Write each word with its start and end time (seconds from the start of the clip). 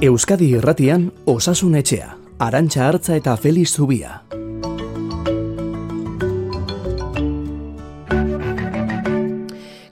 Euskadi 0.00 0.46
Irratian 0.56 1.10
Osasun 1.28 1.74
Etxea, 1.76 2.14
Arantxa 2.40 2.86
Hartza 2.88 3.18
eta 3.20 3.34
Feliz 3.36 3.68
Zubia. 3.68 4.22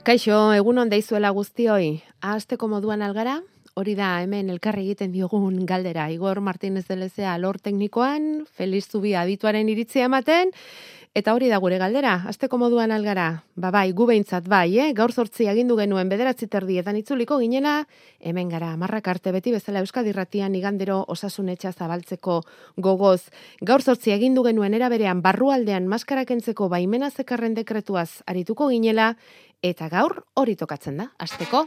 Kaixo, 0.01 0.39
egun 0.57 0.81
on 0.81 0.89
deizuela 0.89 1.29
guztioi. 1.29 2.01
Ahazteko 2.25 2.65
moduan 2.71 3.05
algara? 3.05 3.37
Hori 3.77 3.93
da, 3.93 4.15
hemen 4.23 4.49
elkarri 4.49 4.87
egiten 4.87 5.13
diogun 5.13 5.61
galdera. 5.69 6.09
Igor 6.09 6.41
Martínez 6.41 6.87
de 6.87 6.97
Lezea 7.03 7.37
lor 7.37 7.61
teknikoan, 7.61 8.47
Feliz 8.49 8.87
Zubia 8.89 9.21
adituaren 9.21 9.69
iritzia 9.69 10.09
ematen, 10.09 10.49
Eta 11.17 11.33
hori 11.33 11.47
da 11.49 11.57
gure 11.57 11.79
galdera, 11.81 12.11
asteko 12.29 12.59
moduan 12.61 12.91
algara, 12.93 13.41
ba 13.57 13.71
bai, 13.73 13.87
gu 13.97 14.05
behintzat 14.05 14.45
bai, 14.45 14.77
eh? 14.77 14.91
gaur 14.93 15.09
zortzi 15.09 15.47
agindu 15.49 15.73
genuen 15.79 16.09
bederatzi 16.11 16.45
terdietan 16.45 16.99
itzuliko 16.99 17.39
ginena, 17.41 17.87
hemen 18.21 18.51
gara, 18.53 18.75
marrak 18.77 19.09
arte 19.09 19.33
beti 19.33 19.49
bezala 19.55 19.81
Euskadirratian 19.81 20.53
igandero 20.53 20.99
osasunetxa 21.09 21.73
zabaltzeko 21.73 22.43
gogoz. 22.77 23.23
Gaur 23.65 23.81
zortzi 23.81 24.13
agindu 24.13 24.45
genuen 24.45 24.77
eraberean 24.77 25.23
barrualdean 25.25 25.89
maskarakentzeko 25.89 26.69
baimena 26.69 27.09
zekarren 27.09 27.57
dekretuaz 27.57 28.21
arituko 28.27 28.69
ginela, 28.69 29.15
eta 29.63 29.89
gaur 29.89 30.21
hori 30.37 30.55
tokatzen 30.55 31.01
da, 31.01 31.09
asteko. 31.17 31.65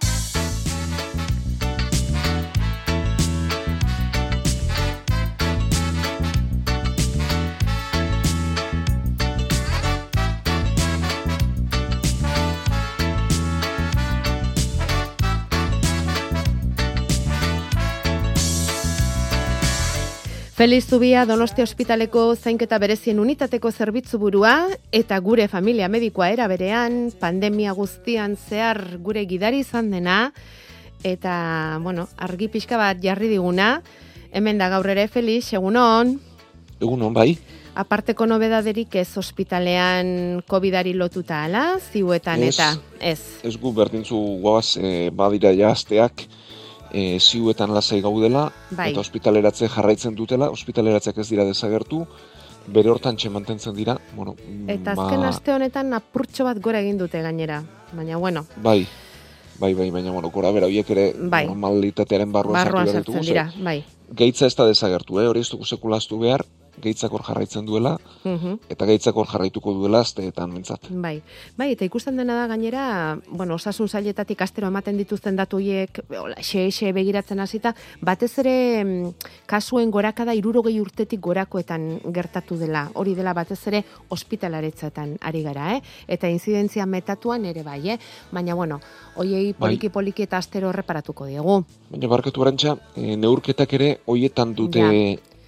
Feliz 20.52 20.84
Zubia 20.84 21.24
Donosti 21.24 21.62
Ospitaleko 21.64 22.34
zainketa 22.36 22.76
berezien 22.76 23.16
unitateko 23.22 23.70
zerbitzu 23.72 24.18
burua 24.20 24.66
eta 24.92 25.16
gure 25.24 25.46
familia 25.48 25.88
medikoa 25.88 26.28
era 26.28 26.44
berean 26.44 27.06
pandemia 27.20 27.72
guztian 27.72 28.34
zehar 28.36 28.98
gure 29.00 29.22
gidari 29.24 29.62
izan 29.64 29.88
dena 29.90 30.18
eta 31.08 31.78
bueno, 31.80 32.04
argi 32.20 32.50
pixka 32.52 32.76
bat 32.76 33.00
jarri 33.00 33.30
diguna. 33.32 33.80
Hemen 34.28 34.60
da 34.60 34.68
gaur 34.68 34.90
ere 34.92 35.08
Feliz, 35.08 35.54
egunon. 35.56 36.18
Egunon 36.84 37.16
bai. 37.16 37.30
Aparteko 37.72 38.28
nobedaderik 38.28 38.94
ez 39.00 39.08
ospitalean 39.16 40.42
COVIDari 40.44 40.92
lotuta 40.92 41.46
ala, 41.46 41.78
ziuetan 41.80 42.44
eta 42.44 42.74
ez. 43.00 43.40
Ez 43.40 43.56
gu 43.56 43.72
berdintzu 43.72 44.20
guaz, 44.44 44.76
eh, 44.76 45.08
badira 45.08 45.56
jazteak, 45.56 46.26
e, 46.92 47.18
ziuetan 47.20 47.72
lasai 47.74 48.00
gaudela, 48.04 48.50
bai. 48.70 48.90
eta 48.92 49.00
ospitaleratze 49.00 49.68
jarraitzen 49.72 50.14
dutela, 50.14 50.50
ospitaleratzeak 50.52 51.18
ez 51.18 51.28
dira 51.30 51.46
desagertu, 51.48 52.04
bere 52.66 52.90
hortan 52.90 53.16
mantentzen 53.30 53.74
dira. 53.74 53.96
Bueno, 54.14 54.36
eta 54.68 54.92
azken 54.92 55.20
ba... 55.20 55.28
aste 55.28 55.52
honetan 55.52 55.92
apurtxo 55.94 56.44
bat 56.44 56.60
gora 56.60 56.80
egin 56.80 56.98
dute 56.98 57.22
gainera, 57.22 57.62
baina 57.92 58.16
bueno. 58.16 58.44
Bai, 58.62 58.86
bai, 59.58 59.74
bai, 59.74 59.90
baina 59.90 60.12
bueno, 60.12 60.30
gora 60.30 60.52
bera, 60.52 60.66
horiek 60.66 60.90
ere 60.90 61.12
bai. 61.18 61.46
normalitatearen 61.46 62.32
barruan, 62.32 62.60
barruan 62.60 62.88
sartzen 62.88 63.22
dira, 63.22 63.50
bai. 63.58 63.82
Geitza 64.12 64.46
ez 64.46 64.54
da 64.54 64.66
desagertu, 64.68 65.20
eh? 65.20 65.28
hori 65.28 65.40
ez 65.40 65.48
dugu 65.48 65.64
sekulaztu 65.64 66.18
behar, 66.20 66.44
gaitzak 66.82 67.12
hor 67.14 67.22
jarraitzen 67.26 67.66
duela, 67.66 67.96
mhm. 68.24 68.58
eta 68.72 68.86
gaitzak 68.88 69.16
hor 69.16 69.28
jarraituko 69.30 69.74
duela 69.78 70.02
azteetan 70.02 70.52
mentzat. 70.52 70.88
Bai, 70.90 71.14
bai, 71.58 71.72
eta 71.76 71.86
ikusten 71.86 72.18
dena 72.18 72.36
da 72.40 72.48
gainera, 72.50 72.84
bueno, 73.28 73.56
osasun 73.60 73.88
zailetatik 73.88 74.42
astero 74.42 74.68
ematen 74.72 74.98
dituzten 74.98 75.38
datu 75.38 75.60
hiek, 75.62 76.02
xe, 76.42 76.92
begiratzen 76.92 77.40
hasita, 77.40 77.74
batez 78.00 78.32
ere 78.42 78.56
mm, 78.84 79.30
kasuen 79.50 79.90
gorakada 79.94 80.34
irurogei 80.34 80.78
urtetik 80.80 81.20
gorakoetan 81.22 81.88
gertatu 82.14 82.58
dela, 82.60 82.88
hori 82.94 83.14
dela 83.18 83.34
batez 83.36 83.60
ere 83.70 83.84
ospitalaretzetan 84.10 85.16
ari 85.20 85.42
gara, 85.46 85.76
eh? 85.76 85.82
eta 86.08 86.30
inzidentzia 86.30 86.86
metatuan 86.86 87.46
ere 87.46 87.62
bai, 87.66 87.80
eh? 87.94 87.98
baina 88.32 88.54
bueno, 88.58 88.80
hoiei 89.16 89.52
bai. 89.52 89.58
poliki-poliki 89.66 90.26
eta 90.26 90.38
astero 90.42 90.72
reparatuko 90.72 91.28
diegu. 91.30 91.62
Baina 91.92 92.08
barkatu 92.10 92.42
barantxa, 92.42 92.76
e, 92.96 93.16
neurketak 93.16 93.76
ere 93.78 93.92
hoietan 94.06 94.54
dute 94.58 94.82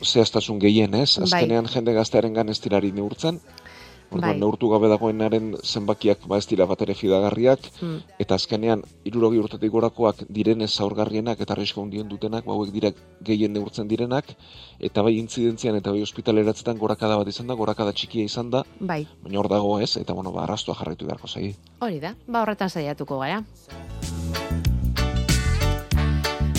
zehaztasun 0.05 0.61
gehien, 0.63 0.95
ez? 0.95 1.17
Bai. 1.19 1.29
Azkenean 1.29 1.71
jende 1.73 1.95
gaztearen 1.97 2.35
gan 2.35 2.49
ez 2.49 2.61
tirari 2.61 2.93
neurtzen. 2.93 3.41
Orduan, 4.15 4.35
bai. 4.35 4.39
neurtu 4.39 4.69
gabe 4.71 4.89
dagoenaren 4.93 5.55
zenbakiak 5.65 6.27
ba 6.31 6.39
ez 6.39 6.47
dira 6.47 6.67
bat 6.71 6.83
ere 6.85 6.95
fidagarriak, 6.95 7.67
hmm. 7.81 8.17
eta 8.23 8.37
azkenean, 8.39 8.85
irurogi 9.09 9.41
urtetik 9.43 9.73
gorakoak 9.75 10.25
direnez 10.39 10.71
zaurgarrienak 10.71 11.41
eta 11.41 11.57
arrisko 11.57 11.83
hundien 11.83 12.09
dutenak, 12.11 12.45
bauek 12.47 12.71
dira 12.75 12.93
gehien 13.27 13.55
neurtzen 13.57 13.89
direnak, 13.91 14.35
eta 14.79 15.03
bai 15.03 15.17
intzidentzian 15.19 15.81
eta 15.81 15.95
bai 15.95 16.05
ospitaleratzetan 16.07 16.79
gorakada 16.79 17.19
bat 17.21 17.33
izan 17.33 17.51
da, 17.51 17.59
gorakada 17.59 17.93
txikia 17.93 18.29
izan 18.31 18.53
da, 18.55 18.63
bai. 18.79 19.03
baina 19.25 19.41
hor 19.41 19.51
dago 19.51 19.79
ez, 19.81 19.97
eta 19.97 20.15
bueno, 20.15 20.33
ba, 20.37 20.45
arrastua 20.45 20.79
jarraitu 20.79 21.09
beharko 21.11 21.31
zai. 21.31 21.55
Hori 21.81 21.99
da, 22.05 22.15
ba 22.29 22.45
horretan 22.45 22.71
saiatuko 22.71 23.19
gara. 23.25 23.43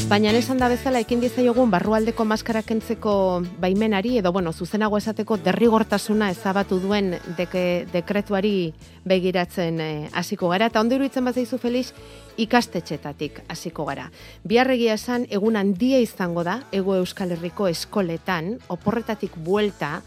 Baina 0.06 0.30
esan 0.38 0.60
da 0.62 0.68
bezala 0.70 1.00
ekin 1.02 1.18
dizaiogun 1.18 1.72
barrualdeko 1.74 2.28
maskara 2.30 2.60
kentzeko 2.62 3.42
baimenari 3.58 4.20
edo 4.20 4.30
bueno, 4.32 4.52
zuzenago 4.54 5.00
esateko 5.02 5.40
derrigortasuna 5.42 6.28
ezabatu 6.30 6.78
duen 6.84 7.16
deke, 7.40 7.88
dekretuari 7.90 8.76
begiratzen 9.02 9.82
eh, 9.82 10.10
hasiko 10.14 10.52
gara 10.54 10.68
eta 10.70 10.84
ondo 10.86 10.94
iruditzen 11.00 11.26
bat 11.26 11.42
zaizu 11.42 11.58
Felix 11.58 11.90
ikastetxetatik 12.38 13.42
hasiko 13.50 13.88
gara. 13.90 14.12
Biarregia 14.46 14.94
esan 14.94 15.26
egun 15.34 15.58
handia 15.58 15.98
izango 15.98 16.46
da 16.46 16.60
Ego 16.72 17.00
Euskal 17.02 17.34
Herriko 17.34 17.66
eskoletan 17.68 18.60
oporretatik 18.70 19.34
buelta 19.42 20.04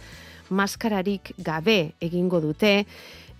maskararik 0.48 1.34
gabe 1.42 1.96
egingo 1.98 2.38
dute 2.40 2.84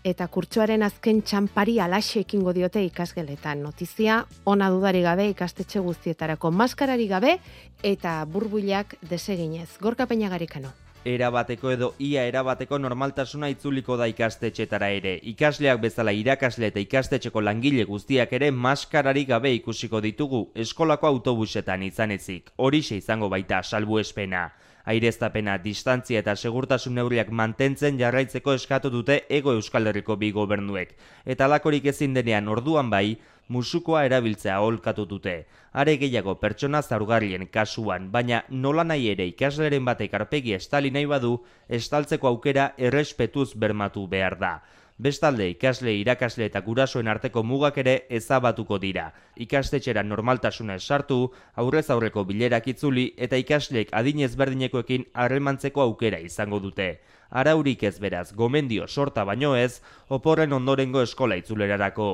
eta 0.05 0.27
kurtsoaren 0.29 0.83
azken 0.83 1.23
txampari 1.23 1.79
alaxe 1.81 2.21
ekingo 2.21 2.53
diote 2.53 2.83
ikasgeletan. 2.87 3.63
Notizia, 3.63 4.25
ona 4.45 4.71
dudari 4.71 5.03
gabe 5.03 5.29
ikastetxe 5.31 5.81
guztietarako 5.81 6.51
maskarari 6.51 7.09
gabe 7.09 7.39
eta 7.83 8.25
burbuilak 8.25 8.97
deseginez. 9.03 9.71
Gorka 9.81 10.07
peina 10.07 10.29
garikano. 10.29 10.73
Erabateko 11.09 11.71
edo 11.71 11.89
ia 12.03 12.25
erabateko 12.27 12.79
normaltasuna 12.79 13.49
itzuliko 13.49 13.97
da 13.97 14.09
ikastetxetara 14.11 14.91
ere. 14.91 15.15
Ikasleak 15.31 15.81
bezala 15.81 16.13
irakasle 16.13 16.69
eta 16.69 16.83
ikastetxeko 16.83 17.41
langile 17.41 17.85
guztiak 17.89 18.33
ere 18.33 18.51
maskarari 18.51 19.25
gabe 19.25 19.53
ikusiko 19.55 20.03
ditugu 20.05 20.49
eskolako 20.55 21.07
autobusetan 21.07 21.83
izanezik. 21.87 22.51
Horixe 22.57 22.99
izango 22.99 23.29
baita 23.29 23.63
salbu 23.63 24.01
espena 24.03 24.51
aireztapena 24.89 25.59
distantzia 25.63 26.23
eta 26.23 26.35
segurtasun 26.37 26.95
neurriak 26.99 27.31
mantentzen 27.31 27.99
jarraitzeko 28.01 28.55
eskatu 28.57 28.91
dute 28.95 29.23
ego 29.39 29.53
Euskal 29.53 29.91
Herriko 29.91 30.17
bi 30.17 30.31
gobernuek. 30.33 30.95
Eta 31.25 31.49
lakorik 31.49 31.91
ezin 31.93 32.15
denean 32.17 32.49
orduan 32.49 32.91
bai, 32.91 33.19
musukoa 33.49 34.05
erabiltzea 34.09 34.59
holkatu 34.61 35.05
dute. 35.09 35.37
Are 35.73 35.97
gehiago 36.01 36.35
pertsona 36.41 36.83
zaurgarrien 36.83 37.47
kasuan, 37.53 38.11
baina 38.13 38.43
nola 38.49 38.85
nahi 38.85 39.11
ere 39.13 39.29
ikasleren 39.29 39.85
batek 39.89 40.15
arpegi 40.21 40.55
estali 40.57 40.91
nahi 40.91 41.09
badu, 41.09 41.39
estaltzeko 41.69 42.29
aukera 42.29 42.73
errespetuz 42.77 43.53
bermatu 43.55 44.07
behar 44.09 44.39
da. 44.41 44.53
Bestalde, 44.99 45.47
ikasle, 45.53 45.93
irakasle 45.95 46.49
eta 46.49 46.59
gurasoen 46.67 47.07
arteko 47.07 47.45
mugak 47.47 47.77
ere 47.79 47.93
ezabatuko 48.19 48.81
dira. 48.83 49.13
Ikastetxera 49.39 50.03
normaltasuna 50.03 50.75
esartu, 50.81 51.19
aurrez 51.55 51.85
aurreko 51.95 52.25
bilerak 52.27 52.67
itzuli 52.73 53.05
eta 53.17 53.39
ikasleek 53.39 53.93
adinez 53.95 54.33
berdinekoekin 54.41 55.05
harremantzeko 55.15 55.85
aukera 55.85 56.19
izango 56.19 56.59
dute. 56.59 56.89
Araurik 57.31 57.85
ez 57.87 57.95
beraz, 58.03 58.33
gomendio 58.35 58.89
sorta 58.89 59.23
baino 59.23 59.55
ez, 59.55 59.79
oporren 60.09 60.53
ondorengo 60.53 61.05
eskola 61.07 61.39
itzulerarako. 61.39 62.09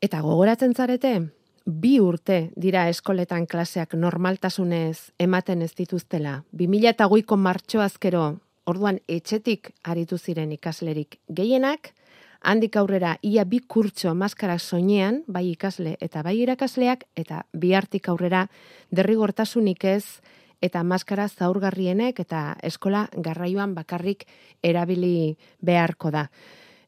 Eta 0.00 0.22
gogoratzen 0.24 0.72
zarete, 0.72 1.12
bi 1.66 1.98
urte 2.00 2.48
dira 2.56 2.88
eskoletan 2.88 3.44
klaseak 3.44 3.92
normaltasunez 3.92 5.12
ematen 5.18 5.60
ez 5.60 5.74
dituztela. 5.76 6.44
2008ko 6.56 7.36
martxo 7.36 7.84
azkero 7.84 8.24
Orduan 8.64 8.98
etxetik 9.08 9.74
aritu 9.84 10.16
ziren 10.16 10.52
ikaslerik 10.54 11.18
gehienak, 11.28 11.90
handik 12.40 12.76
aurrera 12.80 13.16
ia 13.22 13.44
bi 13.44 13.58
kurtso 13.60 14.14
maskara 14.14 14.58
soinean, 14.58 15.22
bai 15.26 15.50
ikasle 15.50 15.96
eta 16.00 16.22
bai 16.24 16.38
irakasleak, 16.40 17.04
eta 17.16 17.42
bi 17.52 17.74
hartik 17.74 18.08
aurrera 18.08 18.46
derrigortasunik 18.90 19.84
ez, 19.84 20.04
eta 20.64 20.82
maskara 20.84 21.26
zaurgarrienek 21.28 22.20
eta 22.24 22.54
eskola 22.64 23.04
garraioan 23.16 23.74
bakarrik 23.76 24.24
erabili 24.62 25.36
beharko 25.60 26.12
da. 26.14 26.28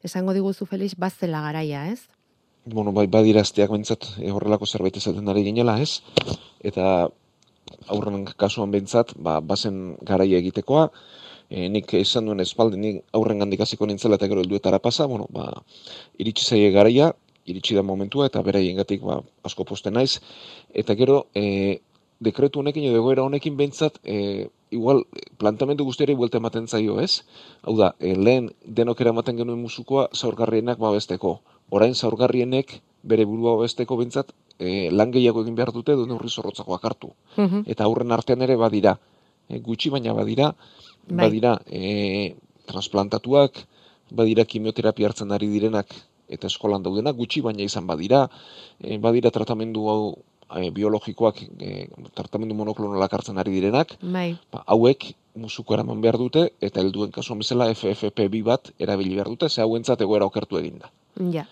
Esango 0.03 0.33
diguzu 0.33 0.65
Felix, 0.65 0.95
bazela 0.97 1.43
garaia, 1.45 1.87
ez? 1.91 2.07
Bueno, 2.65 2.91
bai, 2.91 3.05
badirazteak 3.07 3.69
bentsat 3.71 4.09
eh, 4.17 4.31
horrelako 4.33 4.65
zerbait 4.65 4.97
ezaten 4.97 5.29
ari 5.29 5.45
ginela, 5.45 5.77
ez? 5.81 6.01
Eta 6.65 7.07
aurren 7.91 8.25
kasuan 8.39 8.73
bentsat, 8.73 9.13
ba, 9.15 9.39
bazen 9.41 9.95
garaia 10.01 10.41
egitekoa, 10.41 10.89
e, 11.49 11.67
nik 11.69 11.93
esan 11.99 12.27
duen 12.27 12.43
espaldi, 12.43 12.77
nik 12.81 13.01
aurren 13.17 13.39
gandik 13.43 13.61
hasiko 13.63 13.87
nintzela 13.87 14.19
eta 14.19 14.27
gero 14.27 14.43
helduetara 14.43 14.79
pasa, 14.79 15.05
bueno, 15.05 15.27
ba, 15.31 15.63
iritsi 16.17 16.45
zaie 16.45 16.71
garaia, 16.71 17.13
iritsi 17.47 17.75
da 17.75 17.83
momentua 17.83 18.27
eta 18.27 18.41
beraien 18.43 18.77
gatik 18.77 19.03
ba, 19.07 19.21
asko 19.47 19.65
posten 19.65 19.95
naiz, 19.95 20.19
eta 20.75 20.95
gero 20.99 21.25
e, 21.35 21.79
dekretu 22.19 22.59
honekin 22.59 22.89
edo 22.89 22.99
egoera 22.99 23.23
honekin 23.23 23.57
behintzat, 23.57 23.99
e, 24.03 24.49
igual, 24.71 25.03
plantamendu 25.39 25.85
guztiari 25.87 26.15
buelta 26.17 26.41
ematen 26.41 26.67
zaio, 26.67 26.99
ez? 26.99 27.23
Hau 27.63 27.77
da, 27.77 27.93
e, 27.99 28.15
lehen 28.15 28.51
denok 28.65 29.01
eramaten 29.01 29.37
genuen 29.39 29.61
musukoa 29.61 30.09
zaurgarrienak 30.15 30.81
babesteko. 30.81 31.37
Orain 31.69 31.95
zaurgarrienek 31.95 32.79
bere 33.07 33.25
burua 33.27 33.55
babesteko 33.55 33.97
behintzat 33.99 34.33
e, 34.59 34.89
lan 34.91 35.13
gehiago 35.13 35.43
egin 35.45 35.55
behar 35.55 35.71
dute 35.75 35.93
edo 35.93 36.07
neurri 36.09 36.29
zorrotzakoak 36.29 36.83
hartu. 36.89 37.13
Mhm. 37.37 37.63
Eta 37.67 37.85
aurren 37.85 38.11
artean 38.11 38.41
ere 38.41 38.57
badira, 38.59 38.97
e, 39.47 39.59
gutxi 39.63 39.93
baina 39.93 40.13
badira, 40.17 40.53
bai. 41.09 41.27
badira 41.27 41.57
e, 41.65 42.35
transplantatuak, 42.67 43.63
badira 44.11 44.45
kimioterapia 44.45 45.09
hartzen 45.09 45.31
ari 45.31 45.49
direnak 45.51 45.91
eta 46.27 46.49
eskolan 46.51 46.83
daudenak, 46.83 47.15
gutxi 47.15 47.41
baina 47.41 47.63
izan 47.63 47.87
badira, 47.87 48.25
e, 48.83 48.97
badira 48.99 49.31
tratamendu 49.31 49.87
hau 49.87 50.01
e, 50.55 50.69
biologikoak 50.75 51.39
e, 51.59 51.87
tratamendu 52.15 52.55
monoklonalak 52.55 53.13
hartzen 53.19 53.39
ari 53.39 53.55
direnak, 53.55 53.95
bai. 54.01 54.33
ba, 54.51 54.63
hauek 54.67 55.13
musuko 55.37 55.77
eraman 55.77 56.01
behar 56.01 56.17
dute, 56.19 56.49
eta 56.59 56.81
helduen 56.81 57.13
kasuan 57.15 57.39
bezala 57.43 57.69
FFP2 57.71 58.43
bat 58.43 58.71
erabili 58.79 59.15
behar 59.15 59.31
dute, 59.31 59.49
ze 59.49 59.61
hauentzat 59.63 60.01
egoera 60.01 60.27
okertu 60.27 60.59
eginda. 60.59 60.91
Ja. 61.33 61.45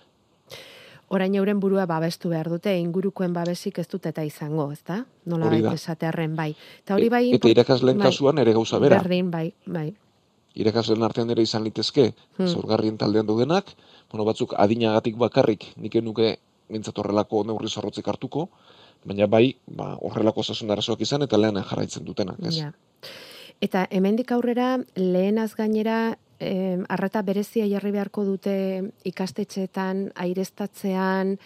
Orain 1.13 1.35
euren 1.37 1.59
burua 1.61 1.85
babestu 1.85 2.31
behar 2.31 2.49
dute, 2.49 2.71
ingurukoen 2.81 3.33
babesik 3.33 3.77
ez 3.79 3.85
dut 3.91 4.07
eta 4.09 4.23
izango, 4.25 4.71
ezta? 4.73 5.03
Nola 5.29 5.51
baita 5.51 5.75
esatearen, 5.77 6.33
bai. 6.35 6.55
Eta 6.81 6.95
hori 6.95 7.11
bai... 7.13 7.27
E, 7.29 7.35
eta 7.37 7.51
irakasleen 7.51 8.01
bai, 8.01 8.09
kasuan 8.09 8.41
ere 8.41 8.55
gauza 8.57 8.79
bera. 8.81 8.97
Berdin, 9.03 9.29
bai, 9.31 9.51
bai. 9.67 9.91
Irakasleen 10.55 11.05
artean 11.05 11.29
ere 11.29 11.45
izan 11.45 11.63
litezke, 11.67 12.07
hmm. 12.39 12.47
zorgarrien 12.47 12.97
taldean 12.97 13.27
dudenak, 13.29 13.69
bueno, 14.11 14.25
batzuk 14.25 14.55
adinagatik 14.57 15.19
bakarrik, 15.21 15.67
nik 15.77 15.99
nuke 16.01 16.37
mintzat 16.73 16.97
horrelako 16.97 17.43
neurri 17.45 17.69
zorrotzik 17.69 18.07
hartuko, 18.07 18.47
baina 19.05 19.27
bai, 19.29 19.51
ba, 19.67 19.93
horrelako 20.01 20.41
osasun 20.41 20.73
arazoak 20.73 21.05
izan 21.05 21.27
eta 21.27 21.37
lehenan 21.37 21.67
jarraitzen 21.69 22.05
dutenak, 22.07 22.41
ez? 22.41 22.55
Ja. 22.57 22.71
Eta 23.63 23.85
hemendik 23.93 24.31
aurrera 24.35 24.79
lehenaz 24.97 25.53
gainera 25.55 26.17
eh, 26.39 26.77
arreta 26.89 27.21
berezia 27.21 27.67
jarri 27.67 27.91
beharko 27.91 28.25
dute 28.25 28.55
ikastetxeetan, 29.03 30.11
aireztatzean, 30.15 31.37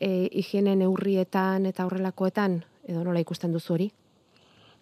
eh, 0.00 0.28
higiene 0.32 0.76
neurrietan 0.76 1.66
eta 1.66 1.86
horrelakoetan, 1.86 2.62
edo 2.86 3.04
nola 3.04 3.20
ikusten 3.20 3.52
duzu 3.52 3.74
hori? 3.74 3.90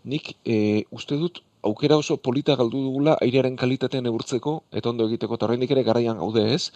Nik 0.04 0.34
eh, 0.44 0.84
uste 0.90 1.16
dut 1.16 1.40
aukera 1.64 1.96
oso 1.96 2.18
polita 2.20 2.56
galdu 2.60 2.82
dugula 2.86 3.16
airearen 3.24 3.56
kalitatean 3.56 4.04
neurtzeko 4.04 4.52
eta 4.70 4.90
ondo 4.92 5.08
egiteko 5.08 5.38
eta 5.38 5.46
horrendik 5.46 5.72
ere 5.74 5.84
garaian 5.86 6.20
gaude 6.20 6.44
ez, 6.54 6.70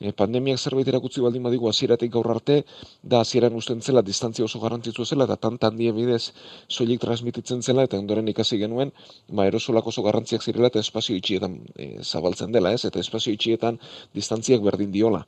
e, 0.00 0.12
pandemiak 0.16 0.58
zerbait 0.58 0.88
erakutsi 0.88 1.20
baldin 1.20 1.44
badigu 1.44 1.68
hasieratik 1.68 2.12
gaur 2.14 2.30
arte, 2.34 2.62
da 3.02 3.20
hasieran 3.20 3.54
usten 3.60 3.82
zela 3.84 4.02
distantzia 4.02 4.46
oso 4.48 4.60
garrantzitsua 4.64 5.06
zela 5.06 5.28
eta 5.28 5.36
tan 5.36 5.58
handie 5.68 5.92
bidez 5.92 6.32
soilik 6.68 7.00
transmititzen 7.04 7.62
zela 7.62 7.84
eta 7.88 8.00
ondoren 8.00 8.28
ikasi 8.32 8.58
genuen, 8.58 8.92
ba 9.28 9.46
erosolak 9.46 9.86
oso 9.92 10.02
garrantziak 10.02 10.42
zirela 10.42 10.72
eta 10.72 10.80
espazio 10.80 11.16
itxietan 11.20 11.60
e, 11.76 12.02
zabaltzen 12.02 12.52
dela, 12.52 12.72
ez? 12.72 12.84
Eta 12.88 13.00
espazio 13.00 13.36
itxietan 13.36 13.78
distantziak 14.16 14.64
berdin 14.64 14.92
diola. 14.92 15.24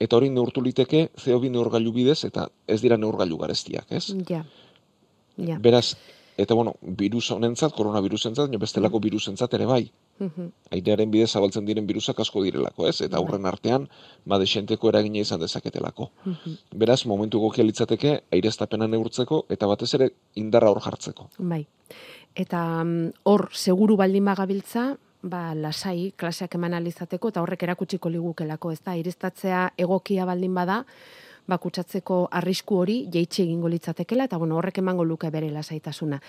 Eta 0.00 0.16
hori 0.16 0.30
neurtu 0.30 0.62
liteke 0.62 1.08
CO2 1.18 1.50
neurgailu 1.50 1.92
bidez 1.92 2.22
eta 2.24 2.48
ez 2.66 2.80
dira 2.82 2.96
neurgailu 2.96 3.38
garestiak, 3.42 3.90
ez? 3.90 4.08
Ja. 4.30 4.44
Ja. 5.36 5.58
Beraz, 5.58 5.96
eta 6.36 6.54
bueno, 6.54 6.74
virus 6.80 7.30
honentzat, 7.30 7.74
koronavirusentzat, 7.76 8.48
baina 8.48 8.60
bestelako 8.60 8.98
mm. 8.98 9.02
virusentzat 9.02 9.54
ere 9.54 9.66
bai. 9.66 9.82
Mhm. 10.18 10.48
Airearen 10.70 11.10
bidez 11.10 11.30
zabaltzen 11.32 11.66
diren 11.66 11.86
virusak 11.86 12.20
asko 12.20 12.42
direlako, 12.44 12.86
ez? 12.88 13.00
Eta 13.04 13.18
aurren 13.18 13.46
artean, 13.46 13.88
ba 14.24 14.38
desenteko 14.38 14.88
eragina 14.92 15.18
izan 15.18 15.40
dezaketelako. 15.40 16.10
Mhm. 16.24 16.56
Beraz, 16.78 17.04
momentu 17.06 17.38
egokia 17.38 17.64
litzateke 17.64 18.20
aireztapena 18.30 18.88
neurtzeko 18.88 19.44
eta 19.48 19.66
batez 19.66 19.92
ere 19.94 20.10
indarra 20.34 20.70
hor 20.70 20.80
jartzeko. 20.80 21.30
Bai. 21.38 21.66
Eta 22.34 22.84
mm, 22.84 23.24
hor 23.28 23.48
seguru 23.52 23.96
baldin 23.96 24.24
bagabiltza, 24.24 24.92
ba 25.22 25.54
lasai 25.54 26.12
klaseak 26.18 26.56
eman 26.58 26.74
alizateko 26.74 27.30
eta 27.30 27.42
horrek 27.42 27.62
erakutsiko 27.62 28.10
ligukelako, 28.10 28.72
ez 28.72 28.80
da? 28.82 28.96
Aireztatzea 28.96 29.66
egokia 29.78 30.26
baldin 30.26 30.54
bada, 30.54 30.82
bakutsatzeko 31.50 32.28
arrisku 32.30 32.78
hori 32.82 32.96
jeitsi 33.12 33.42
egingo 33.42 33.68
litzatekela 33.68 34.28
eta 34.28 34.38
bueno, 34.38 34.56
horrek 34.58 34.78
emango 34.78 35.04
luke 35.04 35.30
bere 35.30 35.50
lasaitasuna. 35.50 36.20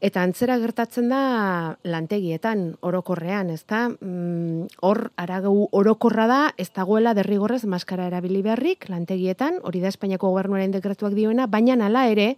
Eta 0.00 0.22
antzera 0.22 0.56
gertatzen 0.58 1.08
da 1.12 1.76
lantegietan 1.84 2.66
orokorrean, 2.80 3.50
ezta? 3.50 3.88
Mm, 3.88 4.68
hor 4.82 5.10
aragau 5.20 5.68
orokorra 5.72 6.26
da, 6.30 6.40
ez 6.56 6.70
dagoela 6.74 7.14
derrigorrez 7.14 7.64
maskara 7.64 8.08
erabili 8.08 8.42
beharrik 8.42 8.88
lantegietan, 8.88 9.60
hori 9.62 9.84
da 9.84 9.92
Espainiako 9.92 10.32
gobernuaren 10.32 10.72
dekretuak 10.74 11.14
dioena, 11.14 11.46
baina 11.46 11.74
hala 11.84 12.06
ere 12.08 12.36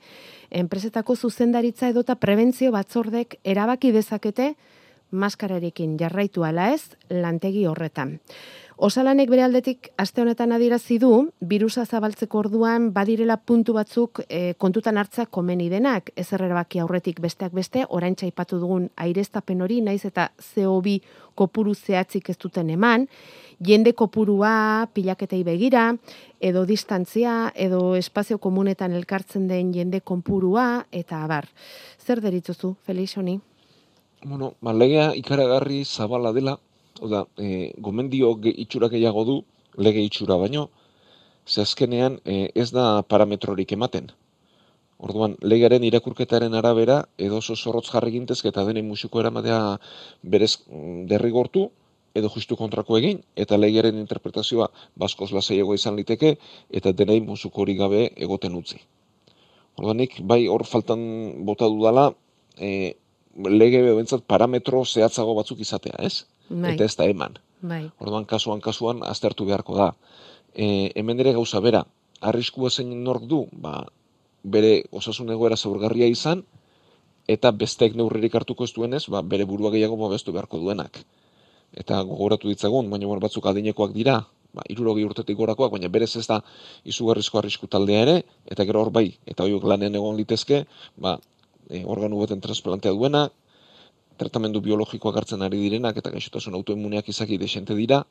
enpresetako 0.50 1.16
zuzendaritza 1.16 1.90
edota 1.92 2.16
prebentzio 2.16 2.72
batzordek 2.72 3.38
erabaki 3.44 3.92
dezakete 3.92 4.54
maskararekin 5.10 5.96
jarraitu 5.98 6.44
ala 6.44 6.72
ez 6.74 6.96
lantegi 7.10 7.66
horretan. 7.66 8.18
Osalanek 8.76 9.30
bere 9.32 9.40
aldetik 9.40 9.86
aste 9.96 10.20
honetan 10.20 10.50
adierazi 10.52 10.98
du 11.00 11.08
virusa 11.40 11.86
zabaltzeko 11.86 12.42
orduan 12.42 12.90
badirela 12.92 13.38
puntu 13.40 13.72
batzuk 13.72 14.20
e, 14.28 14.52
kontutan 14.60 14.98
hartza 15.00 15.24
komeni 15.24 15.70
denak. 15.72 16.10
Ez 16.12 16.26
errebaki 16.36 16.82
aurretik 16.82 17.22
besteak 17.24 17.54
beste 17.56 17.86
orain 17.88 18.14
txaipatu 18.14 18.58
dugun 18.60 18.90
aireztapen 19.00 19.64
hori 19.64 19.80
naiz 19.80 20.04
eta 20.04 20.28
CO2 20.36 20.98
kopuru 21.34 21.72
zehatzik 21.74 22.28
ez 22.28 22.36
duten 22.36 22.68
eman. 22.68 23.08
Jende 23.64 23.94
kopurua 23.96 24.84
pilaketei 24.92 25.40
begira 25.44 25.88
edo 26.38 26.66
distantzia 26.68 27.54
edo 27.54 27.94
espazio 27.96 28.36
komunetan 28.36 28.92
elkartzen 28.92 29.48
den 29.48 29.72
jende 29.72 30.02
kopurua 30.04 30.84
eta 30.92 31.24
abar. 31.24 31.48
Zer 31.96 32.20
deritzuzu 32.20 32.76
Felix 32.84 33.16
honi? 33.16 33.40
Bueno, 34.26 34.52
malegea 34.60 35.14
ikaragarri 35.16 35.84
zabala 35.84 36.32
dela, 36.36 36.58
Oda, 37.00 37.26
e, 37.36 37.72
gomendio 37.76 38.30
itxura 38.42 38.88
gehiago 38.88 39.24
du, 39.28 39.36
lege 39.76 40.00
itxura 40.00 40.36
baino, 40.40 40.70
ze 41.46 41.60
azkenean 41.60 42.20
e, 42.24 42.50
ez 42.54 42.70
da 42.72 43.02
parametrorik 43.02 43.72
ematen. 43.72 44.12
Orduan, 44.96 45.36
legearen 45.42 45.84
irakurketaren 45.84 46.54
arabera, 46.56 47.02
edo 47.18 47.42
oso 47.42 47.56
zorrotz 47.56 47.90
jarri 47.92 48.14
gintezke 48.14 48.48
eta 48.48 48.64
denen 48.64 48.88
musiko 48.88 49.20
eramatea 49.20 49.58
berez 50.22 50.54
mm, 50.56 51.04
derrigortu, 51.10 51.68
edo 52.16 52.30
justu 52.32 52.56
kontrako 52.56 52.96
egin, 52.96 53.20
eta 53.36 53.58
legearen 53.60 53.98
interpretazioa 54.00 54.70
baskoz 54.96 55.32
lasaiago 55.36 55.74
izan 55.76 55.98
liteke, 56.00 56.38
eta 56.70 56.92
denei 56.96 57.20
musuko 57.20 57.60
hori 57.66 57.74
gabe 57.76 58.06
egoten 58.16 58.56
utzi. 58.56 58.80
Orduan, 59.76 60.00
bai 60.24 60.46
hor 60.48 60.64
faltan 60.64 61.02
bota 61.44 61.68
dudala, 61.68 62.08
e, 62.56 62.96
lege 63.36 63.82
bebentzat 63.84 64.24
parametro 64.24 64.80
zehatzago 64.84 65.36
batzuk 65.36 65.60
izatea, 65.60 66.00
ez? 66.00 66.24
Bai. 66.48 66.74
eta 66.74 66.84
ez 66.84 66.96
da 66.96 67.06
eman. 67.10 67.38
Bai. 67.60 67.86
Orduan 67.98 68.26
kasuan 68.28 68.60
kasuan 68.60 69.02
aztertu 69.02 69.46
beharko 69.48 69.76
da. 69.76 69.92
E, 70.54 70.92
hemen 70.94 71.20
ere 71.20 71.32
gauza 71.36 71.60
bera, 71.60 71.84
arriskua 72.20 72.70
zein 72.70 72.92
nork 73.04 73.26
du, 73.28 73.46
ba, 73.52 73.84
bere 74.42 74.84
osasun 74.92 75.30
egoera 75.34 75.56
zaurgarria 75.56 76.06
izan, 76.06 76.44
eta 77.28 77.50
bestek 77.50 77.96
neurririk 77.98 78.34
hartuko 78.38 78.64
ez 78.64 78.72
duenez, 78.72 79.04
ba, 79.10 79.22
bere 79.22 79.44
burua 79.44 79.72
gehiago 79.74 79.98
babestu 80.00 80.32
beharko 80.32 80.60
duenak. 80.62 81.02
Eta 81.74 82.00
gogoratu 82.06 82.48
ditzagun, 82.48 82.90
baina 82.90 83.18
batzuk 83.20 83.46
adinekoak 83.50 83.92
dira, 83.92 84.20
ba, 84.54 84.64
irurogi 84.72 85.04
urtetik 85.04 85.36
gorakoak, 85.36 85.72
baina 85.74 85.90
berez 85.92 86.14
ez 86.16 86.26
da 86.26 86.40
izugarrizko 86.84 87.40
arrisku 87.40 87.66
taldea 87.66 88.04
ere, 88.06 88.16
eta 88.46 88.64
gero 88.64 88.84
hor 88.84 88.92
bai, 88.94 89.08
eta 89.26 89.44
hoiuk 89.44 89.64
lanen 89.64 89.98
egon 89.98 90.16
litezke, 90.16 90.64
ba, 90.96 91.18
e, 91.68 91.82
organu 91.84 92.22
beten 92.22 92.40
transplantea 92.40 92.94
duena, 92.94 93.26
tratamendu 94.18 94.60
biologikoak 94.60 95.16
hartzen 95.22 95.42
ari 95.42 95.60
direnak 95.60 95.96
eta 95.96 96.10
gaixotasun 96.10 96.54
autoimmuneak 96.54 97.08
izaki 97.08 97.38
desente 97.38 97.74
dira 97.74 98.04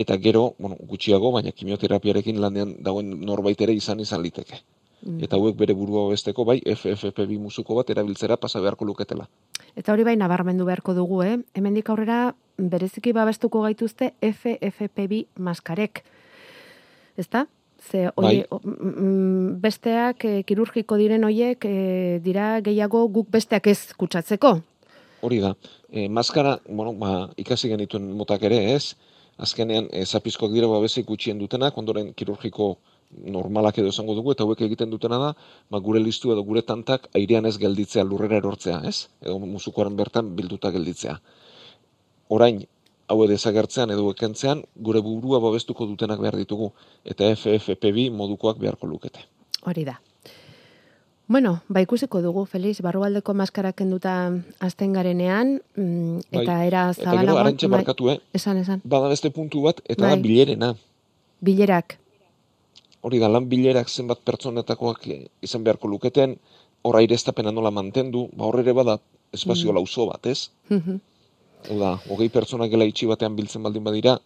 eta 0.00 0.16
gero, 0.16 0.54
bueno, 0.58 0.76
gutxiago, 0.88 1.32
baina 1.32 1.52
kimioterapiarekin 1.52 2.40
landean 2.40 2.76
dagoen 2.80 3.10
norbait 3.26 3.60
ere 3.60 3.74
izan 3.76 4.00
izan 4.00 4.22
liteke. 4.22 4.60
Mm. 5.00 5.22
Eta 5.24 5.36
hauek 5.36 5.56
bere 5.56 5.74
burua 5.76 6.06
besteko 6.10 6.44
bai 6.44 6.58
FFP2 6.60 7.38
musuko 7.40 7.76
bat 7.78 7.90
erabiltzera 7.92 8.36
pasa 8.40 8.60
beharko 8.60 8.84
luketela. 8.88 9.26
Eta 9.76 9.92
hori 9.92 10.04
bai 10.04 10.16
nabarmendu 10.20 10.66
beharko 10.68 10.94
dugu, 10.96 11.22
eh? 11.24 11.38
Hemendik 11.56 11.88
aurrera 11.92 12.34
bereziki 12.56 13.12
babestuko 13.16 13.62
gaituzte 13.64 14.12
FFP2 14.20 15.24
maskarek. 15.38 16.04
Ezta? 17.16 17.46
Ze 17.80 18.10
bai. 18.16 18.44
besteak 19.62 20.24
e, 20.24 20.42
kirurgiko 20.44 20.98
diren 21.00 21.24
hoiek 21.24 21.64
e, 21.64 22.20
dira 22.20 22.60
gehiago 22.60 23.06
guk 23.08 23.30
besteak 23.32 23.70
ez 23.72 23.94
kutsatzeko. 23.96 24.58
Hori 25.20 25.40
da, 25.40 25.54
e, 25.90 26.08
maskara, 26.08 26.58
bueno, 26.68 26.94
ba, 26.96 27.30
ikasi 27.36 27.68
genituen 27.68 28.06
motak 28.16 28.44
ere, 28.48 28.60
ez? 28.74 28.96
Azkenean, 29.40 29.88
e, 29.92 30.04
zapizkoak 30.04 30.52
dira 30.52 30.68
babesik 30.68 31.06
gutxien 31.08 31.38
dutenak, 31.40 31.76
ondoren 31.78 32.14
kirurgiko 32.16 32.76
normalak 33.10 33.78
edo 33.82 33.90
esango 33.92 34.14
dugu, 34.14 34.32
eta 34.32 34.46
hauek 34.46 34.62
egiten 34.66 34.90
dutena 34.90 35.18
da, 35.18 35.30
ba, 35.70 35.80
gure 35.84 36.00
listu 36.00 36.32
edo 36.32 36.44
gure 36.46 36.62
tantak 36.62 37.08
airean 37.16 37.46
ez 37.46 37.56
gelditzea, 37.58 38.04
lurrera 38.04 38.38
erortzea, 38.40 38.80
ez? 38.88 39.08
Edo 39.20 39.38
musukoaren 39.44 39.96
bertan 39.98 40.34
bilduta 40.36 40.70
gelditzea. 40.74 41.16
Orain, 42.30 42.62
hau 43.10 43.26
desagertzean 43.26 43.90
edo 43.90 44.06
ekentzean, 44.14 44.62
gure 44.88 45.02
burua 45.02 45.40
babestuko 45.42 45.88
dutenak 45.90 46.22
behar 46.22 46.38
ditugu, 46.38 46.70
eta 47.04 47.32
FFP2 47.34 48.08
modukoak 48.14 48.62
beharko 48.62 48.86
lukete. 48.86 49.26
Hori 49.66 49.84
da. 49.88 49.98
Bueno, 51.30 51.60
ba 51.70 51.78
ikusiko 51.78 52.18
dugu, 52.24 52.42
Feliz, 52.50 52.80
barrualdeko 52.82 53.36
maskara 53.38 53.70
kenduta 53.72 54.12
azten 54.58 54.96
garenean, 54.96 55.60
mm, 55.78 56.24
bai. 56.26 56.40
eta 56.42 56.56
era 56.66 56.80
zabalagoan... 56.90 57.12
Eta 57.14 57.20
gero, 57.20 57.36
arantxe 57.38 57.68
bai, 57.68 57.76
barkatu, 57.76 58.08
eh? 58.10 58.16
Esan, 58.34 58.58
esan. 58.58 58.80
Bada 58.82 59.06
beste 59.12 59.30
puntu 59.30 59.62
bat, 59.62 59.78
eta 59.86 60.08
bai. 60.08 60.16
da 60.16 60.24
bilerena. 60.24 60.72
Bilerak. 61.38 61.94
Hori 63.06 63.22
da, 63.22 63.30
lan 63.30 63.46
bilerak 63.46 63.86
zenbat 63.94 64.24
pertsonetakoak 64.26 65.06
izan 65.46 65.62
beharko 65.62 65.92
luketen, 65.92 66.34
hor 66.82 66.98
aireztapena 66.98 67.54
nola 67.54 67.70
mantendu, 67.70 68.26
ba 68.34 68.50
horre 68.50 68.66
ere 68.66 68.74
bada 68.74 68.98
espazio 69.30 69.70
mm. 69.70 69.78
lauzo 69.78 70.10
bat, 70.10 70.26
ez? 70.26 70.50
Mm 70.66 70.82
-hmm. 70.82 71.00
Oda, 71.76 71.94
hogei 72.10 72.28
pertsona 72.28 72.66
gela 72.66 72.90
itxi 72.90 73.06
batean 73.06 73.38
biltzen 73.38 73.62
baldin 73.62 73.86
badira, 73.86 74.18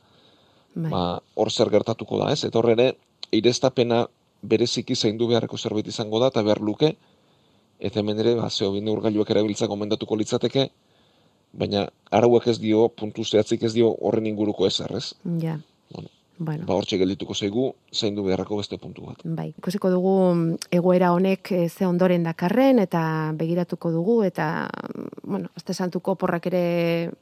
bai. 0.73 0.90
ba, 0.90 1.20
hor 1.34 1.52
zer 1.52 1.68
gertatuko 1.68 2.25
da, 2.25 2.32
ez? 2.32 2.44
Eta 2.49 2.58
horre 2.58 2.73
ere, 2.73 2.92
aireztapena 3.30 4.06
bereziki 4.44 4.96
zaindu 4.96 5.28
beharreko 5.30 5.58
zerbait 5.58 5.86
izango 5.88 6.20
da, 6.22 6.30
eta 6.32 6.42
behar 6.46 6.60
luke, 6.60 6.94
eta 7.78 8.00
hemen 8.00 8.20
ere, 8.22 8.34
ba, 8.38 8.50
zeo 8.50 8.72
bine 8.74 8.92
urgailuak 8.92 9.30
erabiltza 9.34 9.68
gomendatuko 9.70 10.18
litzateke, 10.20 10.68
baina 11.54 11.86
arauak 12.10 12.48
ez 12.52 12.58
dio, 12.60 12.88
puntu 12.88 13.24
zehatzik 13.24 13.62
ez 13.62 13.72
dio 13.74 13.94
horren 14.00 14.26
inguruko 14.26 14.66
ez 14.66 14.80
ez? 14.80 15.14
Ja. 15.40 15.58
Bueno, 15.92 16.08
bueno. 16.38 16.66
Ba, 16.66 16.74
hortxe 16.74 16.98
geldituko 16.98 17.34
zaigu, 17.34 17.68
zaindu 17.94 18.24
beharreko 18.26 18.58
beste 18.58 18.78
puntu 18.78 19.06
bat. 19.06 19.20
Bai, 19.24 19.52
ikusiko 19.58 19.90
dugu 19.90 20.14
mm, 20.34 20.70
egoera 20.78 21.12
honek 21.14 21.52
eh, 21.52 21.68
ze 21.68 21.86
ondoren 21.86 22.24
dakarren, 22.26 22.80
eta 22.82 23.32
begiratuko 23.38 23.92
dugu, 23.94 24.22
eta, 24.26 24.68
mm, 24.68 25.20
bueno, 25.22 25.52
azte 25.54 25.74
santuko 25.74 26.16
porrak 26.18 26.48
ere, 26.50 26.64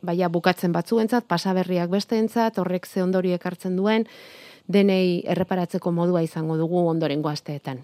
baia 0.00 0.28
bukatzen 0.32 0.72
batzuentzat, 0.72 1.28
pasaberriak 1.28 1.90
besteentzat, 1.92 2.58
horrek 2.58 2.86
ze 2.86 3.02
ondoriek 3.02 3.44
hartzen 3.46 3.76
duen, 3.76 4.08
denei 4.68 5.22
erreparatzeko 5.26 5.92
modua 5.92 6.22
izango 6.22 6.56
dugu 6.56 6.86
ondorengo 6.88 7.28
asteetan. 7.28 7.82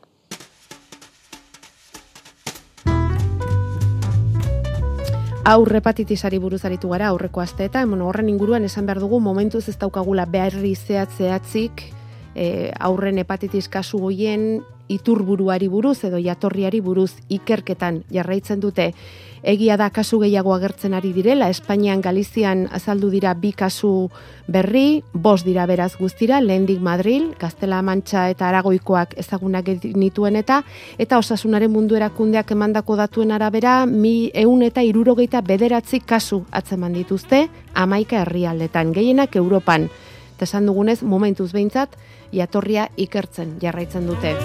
Aur 5.48 5.70
repatitisari 5.72 6.36
buruz 6.38 6.64
aritu 6.68 6.90
gara 6.92 7.06
aurreko 7.08 7.40
asteetan, 7.40 7.88
bueno, 7.88 8.08
horren 8.10 8.28
inguruan 8.28 8.66
esan 8.68 8.84
behar 8.84 9.00
dugu 9.00 9.20
momentuz 9.20 9.62
ez 9.68 9.78
daukagula 9.80 10.26
beharri 10.28 10.74
zehat 10.76 11.14
zehatzik 11.16 11.86
e, 12.34 12.70
aurren 12.78 13.16
hepatitis 13.18 13.68
kasu 13.72 13.98
goien 14.02 14.60
iturburuari 14.88 15.68
buruz 15.68 16.02
edo 16.04 16.20
jatorriari 16.20 16.80
buruz 16.84 17.12
ikerketan 17.32 18.02
jarraitzen 18.12 18.60
dute 18.60 18.92
egia 19.42 19.76
da 19.76 19.90
kasu 19.90 20.18
gehiago 20.20 20.54
agertzen 20.54 20.94
ari 20.94 21.12
direla, 21.12 21.48
Espainian, 21.48 22.00
Galizian 22.00 22.66
azaldu 22.72 23.10
dira 23.10 23.34
bi 23.34 23.52
kasu 23.52 24.10
berri, 24.46 25.02
bos 25.12 25.44
dira 25.44 25.66
beraz 25.66 25.94
guztira, 25.98 26.40
lehendik 26.40 26.80
Madril, 26.80 27.34
Gaztela 27.38 27.80
Mantxa 27.82 28.28
eta 28.30 28.48
Aragoikoak 28.48 29.14
ezagunak 29.18 29.68
nituen 29.94 30.36
eta, 30.36 30.62
eta 30.98 31.18
osasunaren 31.18 31.72
mundu 31.72 31.96
erakundeak 31.96 32.50
emandako 32.52 32.96
datuen 32.96 33.32
arabera, 33.32 33.86
mi 33.86 34.30
eun 34.34 34.62
eta 34.62 34.82
irurogeita 34.82 35.42
bederatzi 35.42 36.00
kasu 36.00 36.44
atzeman 36.50 36.92
dituzte, 36.92 37.48
amaika 37.74 38.22
herrialdetan, 38.22 38.92
gehienak 38.92 39.36
Europan. 39.36 39.88
Eta 40.36 40.46
esan 40.46 40.66
dugunez, 40.70 41.02
momentuz 41.02 41.50
behintzat, 41.52 41.98
jatorria 42.32 42.88
ikertzen 42.96 43.58
jarraitzen 43.62 44.06
dute. 44.06 44.36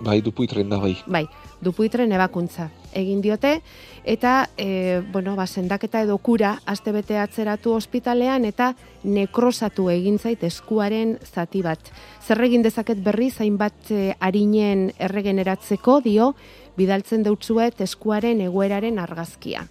Bai, 0.00 0.24
dupuitren 0.24 0.72
da, 0.72 0.80
bai. 0.80 0.96
Bai, 1.04 1.28
dupuitren 1.60 2.16
ebakuntza 2.16 2.72
egin 2.96 3.20
diote 3.22 3.60
eta 4.08 4.48
e, 4.56 5.02
bueno, 5.12 5.36
ba, 5.36 5.46
sendaketa 5.46 6.02
edo 6.06 6.16
kura 6.18 6.56
astebete 6.66 7.18
atzeratu 7.20 7.74
ospitalean 7.76 8.44
eta 8.48 8.72
nekrosatu 9.04 9.90
egin 9.92 10.18
zait 10.18 10.42
eskuaren 10.46 11.16
zati 11.24 11.62
bat. 11.62 11.92
Zer 12.24 12.42
egin 12.48 12.64
dezaket 12.64 13.02
berri 13.04 13.30
zainbat 13.30 13.92
e, 13.92 14.02
arinen 14.20 14.90
erregeneratzeko 14.98 16.00
dio 16.04 16.32
bidaltzen 16.76 17.24
deutzuet 17.26 17.80
eskuaren 17.84 18.40
egoeraren 18.48 18.98
argazkia. 19.02 19.66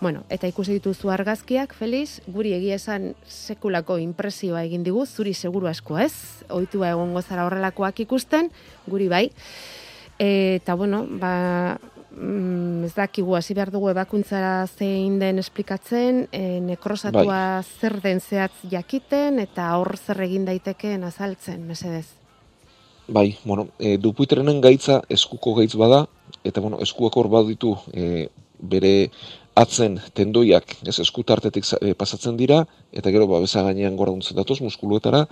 Bueno, 0.00 0.22
eta 0.30 0.46
ikusi 0.46 0.76
dituzu 0.76 1.10
argazkiak, 1.10 1.72
Feliz, 1.74 2.20
guri 2.30 2.52
egia 2.54 2.76
esan 2.78 3.16
sekulako 3.26 3.96
impresioa 3.98 4.62
egin 4.62 4.84
digu, 4.86 5.02
zuri 5.06 5.32
seguru 5.34 5.66
asko 5.66 5.98
ez, 5.98 6.44
ohitua 6.54 6.92
egongo 6.94 7.22
zara 7.22 7.48
horrelakoak 7.48 8.04
ikusten, 8.06 8.52
guri 8.86 9.08
bai. 9.10 9.24
Eta, 10.22 10.76
bueno, 10.78 11.02
ba, 11.18 11.78
mm, 12.10 12.84
ez 12.84 12.94
dakigu 12.96 13.36
hasi 13.36 13.54
behar 13.54 13.70
dugu 13.72 13.90
ebakuntza 13.90 14.66
zein 14.66 15.18
den 15.18 15.38
esplikatzen, 15.38 16.26
e, 16.32 16.60
nekrosatua 16.60 17.24
bai. 17.24 17.64
zer 17.80 18.00
den 18.02 18.20
zehatz 18.20 18.54
jakiten, 18.70 19.38
eta 19.38 19.70
hor 19.76 19.96
zer 19.96 20.22
egin 20.22 20.44
daitekeen 20.44 21.04
azaltzen, 21.04 21.66
mesedez. 21.66 22.06
Bai, 23.08 23.38
bueno, 23.44 23.68
e, 23.78 23.96
dupuitrenen 23.96 24.60
gaitza 24.60 25.00
eskuko 25.08 25.54
gaitz 25.54 25.74
bada, 25.80 26.06
eta 26.44 26.60
bueno, 26.60 26.78
eskuak 26.84 27.16
hor 27.16 27.28
baditu 27.32 27.76
e, 27.92 28.28
bere 28.60 29.10
atzen 29.58 29.96
tendoiak 30.14 30.76
ez 30.86 30.98
eskutartetik 31.00 31.64
e, 31.80 31.94
pasatzen 31.94 32.36
dira, 32.36 32.66
eta 32.92 33.10
gero 33.10 33.26
babesa 33.26 33.64
gainean 33.66 33.96
gora 33.96 34.12
duntzen 34.12 34.36
datoz 34.36 34.60
muskuluetara, 34.60 35.24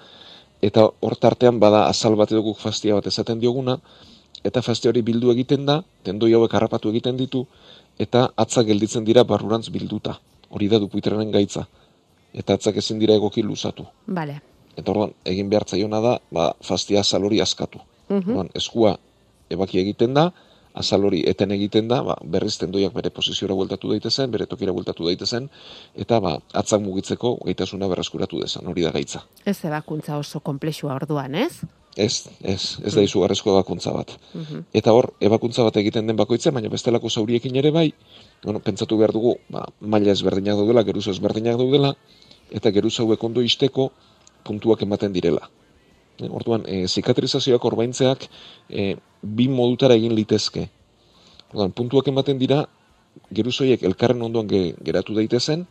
eta 0.65 0.87
hor 0.89 1.17
tartean 1.21 1.61
bada 1.61 1.87
azal 1.91 2.17
bat 2.17 2.33
edo 2.33 2.55
fastia 2.55 2.97
bat 2.97 3.07
esaten 3.07 3.41
dioguna, 3.41 3.79
eta 4.47 4.63
faste 4.63 4.89
hori 4.89 5.03
bildu 5.03 5.33
egiten 5.35 5.67
da, 5.67 5.81
tendoi 6.07 6.33
hauek 6.37 6.55
harrapatu 6.55 6.93
egiten 6.95 7.19
ditu, 7.19 7.45
eta 7.99 8.29
atza 8.37 8.65
gelditzen 8.67 9.05
dira 9.05 9.25
barrurantz 9.25 9.69
bilduta. 9.75 10.19
Hori 10.51 10.69
da 10.71 10.79
dupuitrenen 10.79 11.33
gaitza. 11.35 11.67
Eta 12.37 12.55
atzak 12.55 12.77
ezin 12.83 13.01
dira 13.03 13.17
egoki 13.17 13.43
luzatu. 13.43 13.87
Vale. 14.07 14.41
Eta 14.77 14.93
orduan, 14.93 15.15
egin 15.25 15.49
behar 15.51 15.65
zaiona 15.67 16.01
da, 16.05 16.19
ba, 16.31 16.51
fastia 16.63 17.01
azal 17.01 17.25
hori 17.25 17.41
askatu. 17.41 17.81
Uh 18.09 18.45
eskua 18.55 18.97
ebaki 19.51 19.81
egiten 19.81 20.15
da, 20.15 20.31
azal 20.77 21.07
hori 21.09 21.23
eten 21.27 21.51
egiten 21.57 21.89
da, 21.89 22.03
ba, 22.05 22.17
berriz 22.23 22.55
tendoiak 22.61 22.93
bere 22.95 23.11
posiziora 23.11 23.57
bueltatu 23.57 23.91
daitezen, 23.95 24.31
bere 24.31 24.47
tokira 24.47 24.75
bueltatu 24.77 25.09
daitezen, 25.09 25.49
eta 25.97 26.21
ba, 26.21 26.37
atzak 26.53 26.85
mugitzeko 26.85 27.37
gaitasuna 27.47 27.89
berreskuratu 27.89 28.43
dezan, 28.45 28.69
hori 28.69 28.85
da 28.85 28.93
gaitza. 28.95 29.25
Ez 29.45 29.59
ebakuntza 29.65 30.21
oso 30.21 30.43
komplexua 30.45 30.95
orduan, 31.01 31.35
ez? 31.35 31.65
Ez, 31.97 32.29
ez, 32.45 32.77
ez 32.85 32.93
da 32.93 33.01
izugarrezko 33.01 33.55
ebakuntza 33.55 33.93
bat. 33.97 34.13
Mhm. 34.35 34.67
Eta 34.77 34.93
hor, 34.93 35.15
ebakuntza 35.25 35.65
bat 35.65 35.77
egiten 35.81 36.07
den 36.07 36.17
bakoitzen, 36.17 36.53
baina 36.53 36.69
bestelako 36.69 37.09
zauriekin 37.09 37.57
ere 37.57 37.71
bai, 37.73 37.89
bueno, 38.45 38.61
pentsatu 38.61 38.99
behar 39.01 39.15
dugu, 39.17 39.39
ba, 39.49 39.65
maila 39.81 40.13
ezberdinak 40.13 40.61
daudela, 40.61 40.85
geruzo 40.85 41.11
ezberdinak 41.11 41.57
daudela, 41.57 41.95
eta 42.53 42.71
geruzo 42.71 43.07
hauek 43.07 43.25
ondo 43.25 43.41
isteko 43.41 43.91
puntuak 44.45 44.83
ematen 44.85 45.15
direla. 45.17 45.49
E, 46.21 46.29
orduan, 46.29 46.67
e, 46.69 46.85
zikatrizazioak 46.87 47.65
orbaintzeak 47.65 48.29
e, 48.69 48.97
bi 49.23 49.49
modutara 49.49 49.97
egin 49.97 50.15
litezke. 50.15 50.69
Orduan, 51.53 51.73
puntuak 51.73 52.13
ematen 52.13 52.39
dira, 52.39 52.67
geruzoiek 53.33 53.83
elkarren 53.89 54.21
ondoan 54.23 54.49
geratu 54.51 55.17
daitezen, 55.17 55.65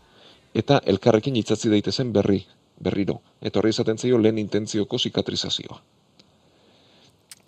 eta 0.55 0.79
elkarrekin 0.89 1.35
itzatzi 1.37 1.69
daitezen 1.69 2.11
berri, 2.15 2.41
berriro. 2.79 3.19
Eta 3.41 3.59
horri 3.59 3.75
izaten 3.75 4.01
zaio 4.01 4.17
lehen 4.17 4.41
intentzioko 4.41 4.97
zikatrizazioa. 4.97 5.79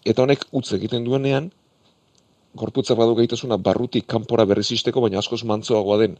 Eta 0.05 0.23
honek 0.23 0.45
utz 0.51 0.71
egiten 0.77 1.05
duenean, 1.05 1.51
gorputza 2.57 2.95
badu 2.95 3.15
gaitasuna 3.15 3.57
barrutik 3.57 4.07
kanpora 4.07 4.45
berrizisteko, 4.45 5.01
baina 5.01 5.19
askoz 5.19 5.43
mantzoagoa 5.43 5.97
den 6.03 6.17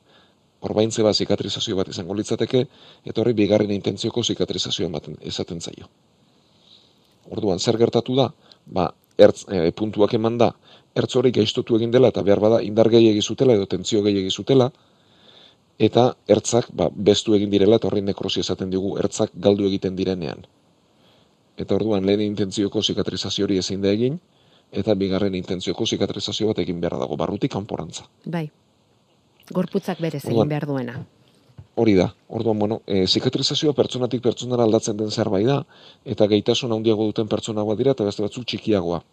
orbaintze 0.62 1.03
bat 1.05 1.15
zikatrizazio 1.15 1.75
bat 1.77 1.89
izango 1.93 2.15
litzateke, 2.17 2.63
eta 3.05 3.22
horri 3.22 3.34
bigarren 3.38 3.72
intentzioko 3.75 4.24
zikatrizazioa 4.24 4.89
ematen 4.89 5.17
esaten 5.22 5.62
zaio. 5.62 5.89
Orduan, 7.29 7.60
zer 7.60 7.77
gertatu 7.77 8.15
da? 8.17 8.29
Ba, 8.65 8.89
ertz, 9.17 9.46
e, 9.51 9.72
puntuak 9.72 10.13
eman 10.17 10.38
da, 10.41 10.51
ertz 10.98 11.13
hori 11.19 11.31
gaiztotu 11.36 11.77
egin 11.77 11.91
dela, 11.93 12.12
eta 12.13 12.24
behar 12.24 12.41
bada 12.43 12.62
indar 12.65 12.89
gehi 12.89 13.10
egizutela, 13.12 13.53
edo 13.53 13.67
tentzio 13.69 14.01
gehi 14.05 14.22
egizutela, 14.24 14.72
eta 15.77 16.07
ertzak 16.27 16.72
ba, 16.74 16.89
bestu 16.89 17.36
egin 17.38 17.51
direla, 17.53 17.77
eta 17.77 17.89
horri 17.89 18.01
nekrosi 18.01 18.41
esaten 18.41 18.72
digu, 18.74 18.96
ertzak 18.98 19.36
galdu 19.36 19.67
egiten 19.69 19.96
direnean. 20.00 20.46
Eta 21.57 21.75
orduan, 21.75 22.05
lehen 22.05 22.21
intentzioko 22.21 22.83
zikatrizazio 22.83 23.47
hori 23.47 23.57
ezin 23.57 23.81
da 23.81 23.89
egin, 23.89 24.19
eta 24.71 24.93
bigarren 24.95 25.35
intentzioko 25.35 25.85
zikatrizazio 25.85 26.51
bat 26.51 26.59
egin 26.63 26.81
behar 26.81 26.97
dago, 27.01 27.17
barrutik 27.17 27.51
kanporantza. 27.51 28.05
Bai, 28.25 28.47
gorputzak 29.53 30.01
berez 30.03 30.25
egin 30.25 30.49
behar 30.49 30.67
duena. 30.69 30.99
Hori 31.77 31.93
da, 31.93 32.07
orduan, 32.33 32.57
bueno, 32.59 32.79
e, 32.89 33.03
zikatrizazioa 33.05 33.73
pertsonatik 33.77 34.21
pertsonara 34.25 34.65
aldatzen 34.65 34.97
den 34.97 35.11
zerbait 35.11 35.45
da, 35.45 35.59
eta 36.05 36.25
gaitasun 36.29 36.73
handiago 36.73 37.05
duten 37.05 37.29
pertsona 37.29 37.65
bat 37.67 37.77
dira, 37.77 37.93
eta 37.93 38.07
beste 38.07 38.25
batzuk 38.25 38.47
txikiagoa. 38.49 39.03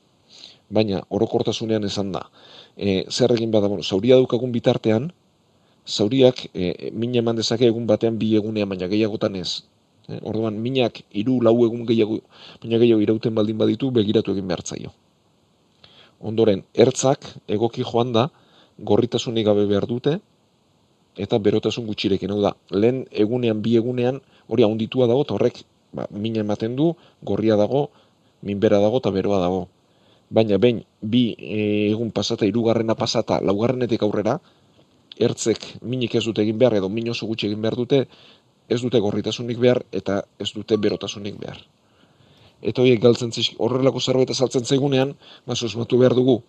Baina, 0.73 1.03
orokortasunean 1.13 1.85
esan 1.85 2.15
da, 2.15 2.25
e, 2.77 3.05
zer 3.11 3.35
egin 3.37 3.53
bada, 3.53 3.69
bueno, 3.69 3.85
zauria 3.85 4.17
daukagun 4.17 4.53
bitartean, 4.53 5.11
zauriak 5.87 6.47
e, 6.55 6.91
min 6.93 7.15
eman 7.21 7.37
dezake 7.37 7.69
egun 7.69 7.87
batean 7.87 8.17
bi 8.19 8.33
egunean, 8.37 8.69
baina 8.73 8.89
gehiagotan 8.89 9.37
ez. 9.37 9.65
E, 10.09 10.21
orduan, 10.21 10.59
minak 10.61 11.01
hiru 11.17 11.39
lau 11.43 11.55
egun 11.65 11.87
gehiago, 11.89 12.21
baina 12.63 12.81
gehiago 12.83 13.03
irauten 13.05 13.35
baldin 13.35 13.59
baditu, 13.59 13.91
begiratu 13.91 14.35
egin 14.35 14.49
behar 14.51 14.63
zaio. 14.65 14.93
Ondoren, 16.21 16.65
ertzak 16.75 17.27
egoki 17.49 17.85
joan 17.85 18.13
da, 18.13 18.29
gorritasunik 18.79 19.47
gabe 19.47 19.67
behar 19.71 19.87
dute, 19.89 20.19
eta 21.17 21.39
berotasun 21.39 21.87
gutxirekin. 21.87 22.33
Hau 22.35 22.41
da, 22.43 22.55
lehen 22.71 23.05
egunean, 23.25 23.63
bi 23.63 23.77
egunean, 23.81 24.21
hori 24.49 24.67
haunditua 24.67 25.09
dago, 25.11 25.25
eta 25.27 25.37
horrek, 25.37 25.63
ba, 25.95 26.09
min 26.11 26.37
ematen 26.43 26.77
du, 26.77 26.93
gorria 27.23 27.57
dago, 27.61 27.89
minbera 28.43 28.81
dago, 28.83 29.01
eta 29.01 29.15
beroa 29.15 29.41
dago. 29.41 29.63
Baina, 30.35 30.59
behin, 30.59 30.83
bi 31.01 31.25
e, 31.39 31.63
egun 31.93 32.11
pasata, 32.13 32.49
irugarrena 32.49 32.97
pasata, 32.99 33.41
laugarrenetik 33.41 34.03
aurrera, 34.03 34.39
ertzek 35.15 35.67
minik 35.87 36.17
ez 36.19 36.25
dute 36.27 36.43
egin 36.43 36.59
behar, 36.59 36.75
edo 36.81 36.89
min 36.91 37.09
oso 37.13 37.29
gutxi 37.31 37.47
egin 37.47 37.63
behar 37.63 37.77
dute, 37.79 38.05
ez 38.69 38.81
dute 38.81 39.01
gorritasunik 39.01 39.59
behar, 39.61 39.83
eta 39.93 40.23
ez 40.41 40.51
dute 40.55 40.77
berotasunik 40.81 41.37
behar. 41.41 41.61
Eta 42.65 42.83
horiek 42.83 43.01
galtzen 43.03 43.33
zisk, 43.33 43.59
horrelako 43.61 44.01
zerbait 44.01 44.31
azaltzen 44.31 44.65
zaigunean, 44.65 45.15
ba, 45.47 45.55
susmatu 45.55 45.99
behar 46.01 46.15
dugu, 46.17 46.41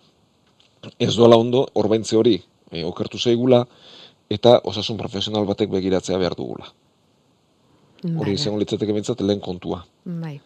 ez 0.98 1.12
doala 1.16 1.36
ondo, 1.36 1.66
orbaintze 1.74 2.16
hori, 2.16 2.38
e, 2.70 2.84
okertu 2.84 3.18
zaigula, 3.18 3.64
eta 4.32 4.60
osasun 4.64 4.96
profesional 4.96 5.46
batek 5.46 5.70
begiratzea 5.70 6.18
behar 6.18 6.36
dugula. 6.38 6.70
Hori 8.06 8.36
izango 8.36 8.60
litzateke 8.60 8.94
bintzat, 8.94 9.20
lehen 9.20 9.40
kontua. 9.42 9.82
Bai. 10.04 10.36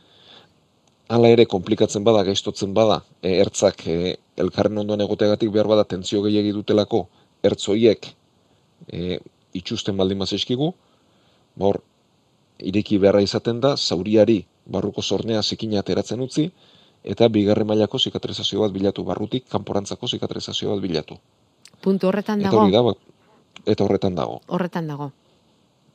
Hala 1.11 1.31
ere, 1.35 1.45
komplikatzen 1.51 2.05
bada, 2.07 2.23
gaiztotzen 2.27 2.75
bada, 2.75 3.01
e, 3.23 3.35
ertzak 3.43 3.87
e, 3.91 4.17
elkarren 4.41 4.79
ondoan 4.83 5.03
egoteagatik 5.07 5.51
behar 5.53 5.69
bada 5.71 5.85
tentzio 5.85 6.23
gehiagi 6.27 6.55
dutelako, 6.57 7.05
ertzoiek 7.47 8.13
e, 8.87 9.19
itxusten 9.59 9.99
baldin 9.99 10.21
mazeskigu, 10.23 10.71
hor, 11.59 11.81
ireki 12.59 12.99
beharra 12.99 13.23
izaten 13.25 13.61
da, 13.61 13.77
zauriari 13.77 14.45
barruko 14.67 15.03
zornea 15.03 15.43
zikina 15.43 15.81
ateratzen 15.81 16.21
utzi, 16.21 16.51
eta 17.05 17.29
bigarren 17.29 17.67
mailako 17.67 17.99
zikatrizazio 17.99 18.61
bat 18.61 18.73
bilatu, 18.73 19.05
barrutik 19.05 19.47
kanporantzako 19.49 20.09
zikatrizazio 20.09 20.75
bat 20.75 20.83
bilatu. 20.85 21.17
Puntu 21.81 22.11
horretan 22.11 22.43
dago? 22.45 22.67
Eta, 22.69 22.83
ba, 22.83 22.95
eta 23.67 23.85
horretan 23.85 24.19
dago. 24.19 24.41
Horretan 24.49 24.91
dago. 24.91 25.11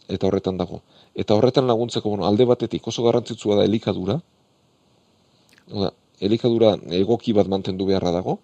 Eta 0.10 0.28
horretan 0.28 0.58
dago. 0.58 0.82
Eta 1.16 1.36
horretan 1.36 1.68
laguntzeko, 1.68 2.10
bueno, 2.10 2.26
alde 2.26 2.46
batetik 2.46 2.88
oso 2.88 3.06
garrantzitsua 3.06 3.62
da 3.62 3.70
elikadura, 3.70 4.20
Oda, 5.66 5.88
elikadura 6.22 6.76
egoki 6.94 7.34
bat 7.34 7.48
mantendu 7.50 7.88
beharra 7.90 8.12
dago, 8.14 8.36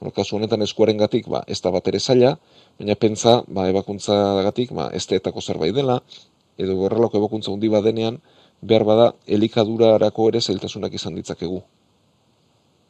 Bueno, 0.00 0.12
kasu 0.12 0.36
honetan 0.36 0.60
eskuaren 0.60 0.98
gatik, 1.00 1.28
ba, 1.32 1.40
ez 1.48 1.56
da 1.64 1.70
bat 1.72 1.86
ere 1.88 1.98
zaila, 2.00 2.34
baina 2.76 2.96
pentsa, 3.00 3.38
ba, 3.48 3.64
ebakuntza 3.70 4.16
gatik, 4.44 4.74
ba, 4.76 4.90
ez 4.92 5.06
teetako 5.08 5.40
zerbait 5.40 5.72
dela, 5.72 6.02
edo 6.58 6.76
horrelako 6.80 7.20
ebakuntza 7.20 7.52
hundi 7.52 7.68
badenean, 7.72 8.20
behar 8.62 8.84
bada, 8.88 9.08
elikadurarako 9.26 10.28
ere 10.32 10.40
zailtasunak 10.40 10.94
izan 10.94 11.16
ditzakegu. 11.18 11.60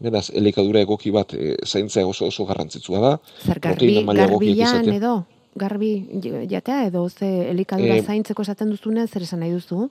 Beraz, 0.07 0.27
elikadura 0.37 0.83
egoki 0.85 1.11
bat 1.11 1.33
e, 1.35 1.55
zaintzea 1.65 2.07
oso 2.07 2.29
oso 2.29 2.45
garrantzitsua 2.49 3.01
da. 3.01 3.13
Zer 3.47 3.61
garbi, 3.65 3.95
garbian 4.05 4.91
edo, 4.93 5.15
garbi 5.57 5.93
jatea 6.51 6.83
edo, 6.91 7.07
ze 7.09 7.31
elikadura 7.51 7.97
e, 7.97 8.03
zaintzeko 8.03 8.45
esaten 8.45 8.75
duzunean, 8.75 9.09
zer 9.09 9.25
esan 9.25 9.41
nahi 9.41 9.55
duzu? 9.57 9.89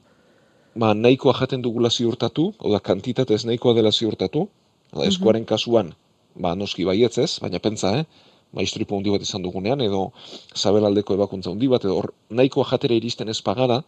Ba, 0.75 0.93
nahikoa 0.93 1.33
jaten 1.39 1.63
dugula 1.63 1.89
ziurtatu, 1.89 2.51
oda, 2.59 2.79
kantitatez 2.83 3.45
nahikoa 3.49 3.73
dela 3.77 3.91
ziurtatu, 3.91 4.45
oda, 4.93 5.07
eskuaren 5.07 5.45
kasuan, 5.47 5.93
ba, 6.35 6.53
noski 6.55 6.85
baietzez, 6.85 7.39
baina 7.41 7.61
pentsa, 7.63 7.95
eh? 7.99 8.33
Maistripo 8.55 8.97
handi 8.97 9.11
bat 9.13 9.21
izan 9.21 9.43
dugunean, 9.43 9.81
edo 9.83 10.09
zabelaldeko 10.55 11.17
ebakuntza 11.19 11.51
handi 11.51 11.69
bat, 11.71 11.85
edo 11.85 12.01
nahikoa 12.29 12.65
jatera 12.71 12.95
iristen 12.95 13.29
ez 13.29 13.41
pagara, 13.43 13.81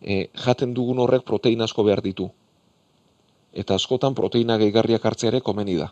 e, 0.00 0.28
jaten 0.46 0.74
dugun 0.76 1.02
horrek 1.02 1.26
proteina 1.26 1.68
asko 1.68 1.84
behar 1.84 2.02
ditu. 2.04 2.30
Eta 3.54 3.76
askotan 3.78 4.14
proteina 4.14 4.58
gehigarriak 4.58 5.04
hartzea 5.04 5.30
ere 5.32 5.40
komeni 5.40 5.76
da. 5.80 5.90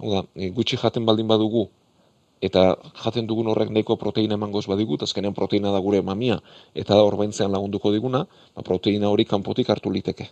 Oda, 0.00 0.24
e, 0.34 0.50
gutxi 0.56 0.78
jaten 0.80 1.06
baldin 1.06 1.28
badugu, 1.28 1.68
eta 2.40 2.74
jaten 3.04 3.26
dugun 3.28 3.50
horrek 3.52 3.70
nahiko 3.70 3.96
proteina 4.00 4.38
emangoz 4.38 4.64
badigu, 4.70 4.96
eta 4.96 5.08
azkenean 5.08 5.36
proteina 5.36 5.72
da 5.74 5.80
gure 5.84 6.00
mamia, 6.02 6.38
eta 6.74 6.96
da 6.96 7.04
horbaintzean 7.04 7.52
lagunduko 7.52 7.92
diguna, 7.92 8.24
ba, 8.56 8.64
proteina 8.66 9.10
hori 9.12 9.26
kanpotik 9.28 9.70
hartu 9.70 9.92
liteke. 9.92 10.30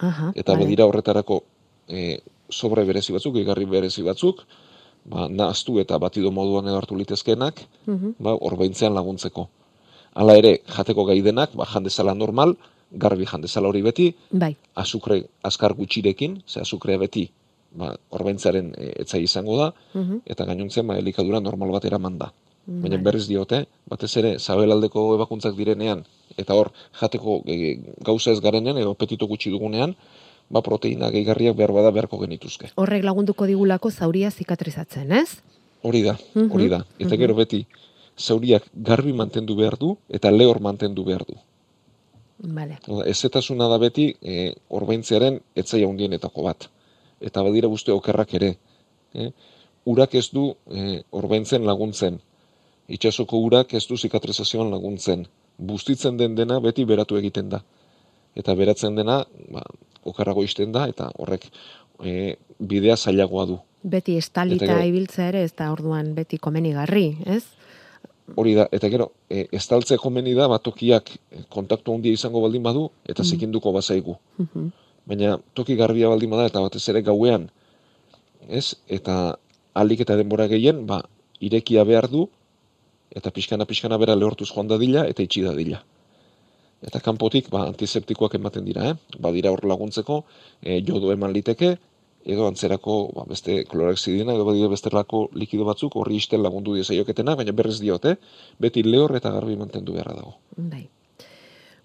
Aha, 0.00 0.32
eta 0.34 0.56
bedira 0.58 0.86
horretarako 0.88 1.42
e, 1.88 2.20
sobre 2.50 2.84
berezi 2.88 3.12
batzuk, 3.12 3.36
igarri 3.40 3.68
berezi 3.68 4.02
batzuk, 4.02 4.42
ba, 5.04 5.28
nahaztu 5.28 5.78
eta 5.82 5.98
batido 5.98 6.32
moduan 6.32 6.68
edo 6.68 6.78
hartu 6.80 6.96
litezkenak, 6.96 7.62
mm 7.86 8.16
ba, 8.18 8.34
orbaintzean 8.50 8.94
laguntzeko. 8.94 9.48
Hala 10.14 10.36
ere, 10.38 10.58
jateko 10.76 11.04
gai 11.08 11.20
denak, 11.22 11.54
ba, 11.58 11.66
jandezala 11.66 12.14
normal, 12.14 12.56
garbi 12.92 13.26
jandezala 13.26 13.68
hori 13.68 13.82
beti, 13.82 14.12
bai. 14.30 14.54
azukre 14.74 15.24
azkar 15.42 15.74
gutxirekin, 15.74 16.40
ze 16.46 16.60
azukrea 16.60 16.98
beti, 16.98 17.28
ba, 17.74 17.94
orbaintzaren 18.10 18.72
e, 18.78 18.92
etzai 19.02 19.22
izango 19.24 19.58
da, 19.58 19.72
mhm. 19.94 20.24
eta 20.24 20.46
gainontzen, 20.50 20.86
ba, 20.86 20.98
elikadura 20.98 21.40
normal 21.40 21.74
bat 21.78 21.84
eraman 21.90 22.18
da. 22.18 22.32
Baina 22.64 22.96
berriz 22.96 23.26
diote, 23.28 23.66
batez 23.92 24.08
ere, 24.16 24.30
zabelaldeko 24.38 25.02
ebakuntzak 25.18 25.52
direnean, 25.58 25.98
eta 26.40 26.54
hor, 26.56 26.70
jateko 26.96 27.42
e, 27.44 27.74
gauza 28.06 28.32
ez 28.32 28.40
garenean, 28.40 28.78
edo 28.80 28.94
apetito 28.96 29.28
gutxi 29.28 29.52
dugunean, 29.52 29.92
ba, 30.50 30.62
proteina 30.62 31.10
gehigarriak 31.10 31.56
behar 31.56 31.72
bada 31.72 31.90
beharko 31.90 32.18
genituzke. 32.20 32.70
Horrek 32.76 33.04
lagunduko 33.04 33.46
digulako 33.46 33.90
zauria 33.90 34.30
zikatrizatzen, 34.30 35.12
ez? 35.12 35.40
Hori 35.82 36.02
da, 36.02 36.18
mhm, 36.34 36.50
hori 36.52 36.68
da. 36.68 36.84
Eta 36.98 37.14
mhm. 37.14 37.20
gero 37.20 37.34
beti, 37.34 37.64
zauriak 38.18 38.68
garbi 38.74 39.12
mantendu 39.12 39.56
behar 39.56 39.76
du 39.78 39.96
eta 40.08 40.30
lehor 40.30 40.60
mantendu 40.60 41.04
behar 41.04 41.24
du. 41.26 41.34
Vale. 42.38 42.78
Ezetasuna 43.06 43.68
da 43.68 43.78
beti 43.78 44.08
e, 44.20 44.52
orbaintzearen 44.68 45.38
etzaia 45.54 45.88
hundienetako 45.88 46.42
bat. 46.42 46.68
Eta 47.20 47.42
badira 47.42 47.68
guzti 47.72 47.92
okerrak 47.94 48.34
ere. 48.34 48.54
E, 49.14 49.30
urak 49.86 50.14
ez 50.14 50.28
du 50.32 50.50
e, 50.66 51.02
orbaintzen 51.10 51.64
laguntzen. 51.64 52.18
Itxasoko 52.88 53.38
urak 53.40 53.74
ez 53.74 53.86
du 53.88 53.96
zikatrizazioan 53.96 54.70
laguntzen. 54.70 55.26
Bustitzen 55.56 56.18
den 56.18 56.34
dena 56.34 56.58
beti 56.60 56.84
beratu 56.84 57.16
egiten 57.16 57.48
da. 57.48 57.62
Eta 58.38 58.54
beratzen 58.58 58.96
dena, 58.98 59.20
ba, 59.54 59.62
okarrago 60.04 60.44
izten 60.44 60.72
da, 60.74 60.86
eta 60.90 61.10
horrek 61.22 61.46
e, 62.02 62.34
bidea 62.58 62.96
zailagoa 62.96 63.46
du. 63.50 63.58
Beti 63.84 64.16
estalita 64.18 64.66
gero, 64.66 64.80
ibiltzea 64.88 65.28
ere, 65.32 65.44
ez 65.46 65.52
da 65.56 65.70
orduan 65.72 66.14
beti 66.16 66.40
komenigarri, 66.42 67.06
ez? 67.30 67.42
Hori 68.40 68.54
da, 68.56 68.66
eta 68.72 68.88
gero, 68.92 69.10
e, 69.28 69.44
estaltze 69.54 69.98
komeni 70.00 70.32
da, 70.36 70.48
batokiak 70.50 71.12
kontaktu 71.52 71.94
handia 71.94 72.16
izango 72.16 72.40
baldin 72.44 72.64
badu, 72.64 72.88
eta 73.04 73.22
mm. 73.22 73.30
zikinduko 73.34 73.74
bazaigu. 73.76 74.18
Mm 74.40 74.72
Baina 75.04 75.34
toki 75.52 75.74
garbia 75.76 76.08
baldin 76.08 76.30
bada, 76.32 76.46
eta 76.48 76.62
batez 76.64 76.80
ere 76.88 77.02
gauean, 77.04 77.42
ez? 78.48 78.70
Eta 78.88 79.36
alik 79.76 80.00
eta 80.00 80.16
denbora 80.16 80.46
gehien, 80.48 80.78
ba, 80.88 81.02
irekia 81.44 81.84
behar 81.84 82.08
du, 82.08 82.22
eta 83.12 83.28
pixkana 83.28 83.66
pixkana 83.68 83.98
bera 84.00 84.14
lehortuz 84.16 84.48
joan 84.48 84.70
dadila, 84.70 85.02
eta 85.04 85.20
itxi 85.26 85.44
dadila 85.44 85.82
eta 86.84 87.00
kanpotik 87.00 87.50
ba, 87.52 87.64
antiseptikoak 87.70 88.36
ematen 88.38 88.64
dira, 88.64 88.92
eh? 88.92 89.18
ba, 89.18 89.32
dira 89.32 89.52
hor 89.54 89.64
laguntzeko, 89.68 90.22
e, 90.62 90.80
jodo 90.86 91.12
eman 91.14 91.32
liteke, 91.32 91.74
edo 92.24 92.48
antzerako 92.48 92.96
ba, 93.14 93.26
beste 93.28 93.62
klorexidina, 93.68 94.34
edo 94.34 94.48
badide 94.48 94.70
bestelako 94.72 95.28
likido 95.36 95.68
batzuk, 95.68 95.96
horri 96.00 96.18
isten 96.22 96.42
lagundu 96.42 96.76
diezaioketena, 96.78 97.36
baina 97.40 97.52
berrez 97.52 97.78
diote, 97.80 98.16
beti 98.60 98.84
lehor 98.86 99.16
eta 99.16 99.32
garbi 99.34 99.56
mantendu 99.60 99.96
beharra 99.96 100.18
dago. 100.20 100.36
Bai. 100.56 100.86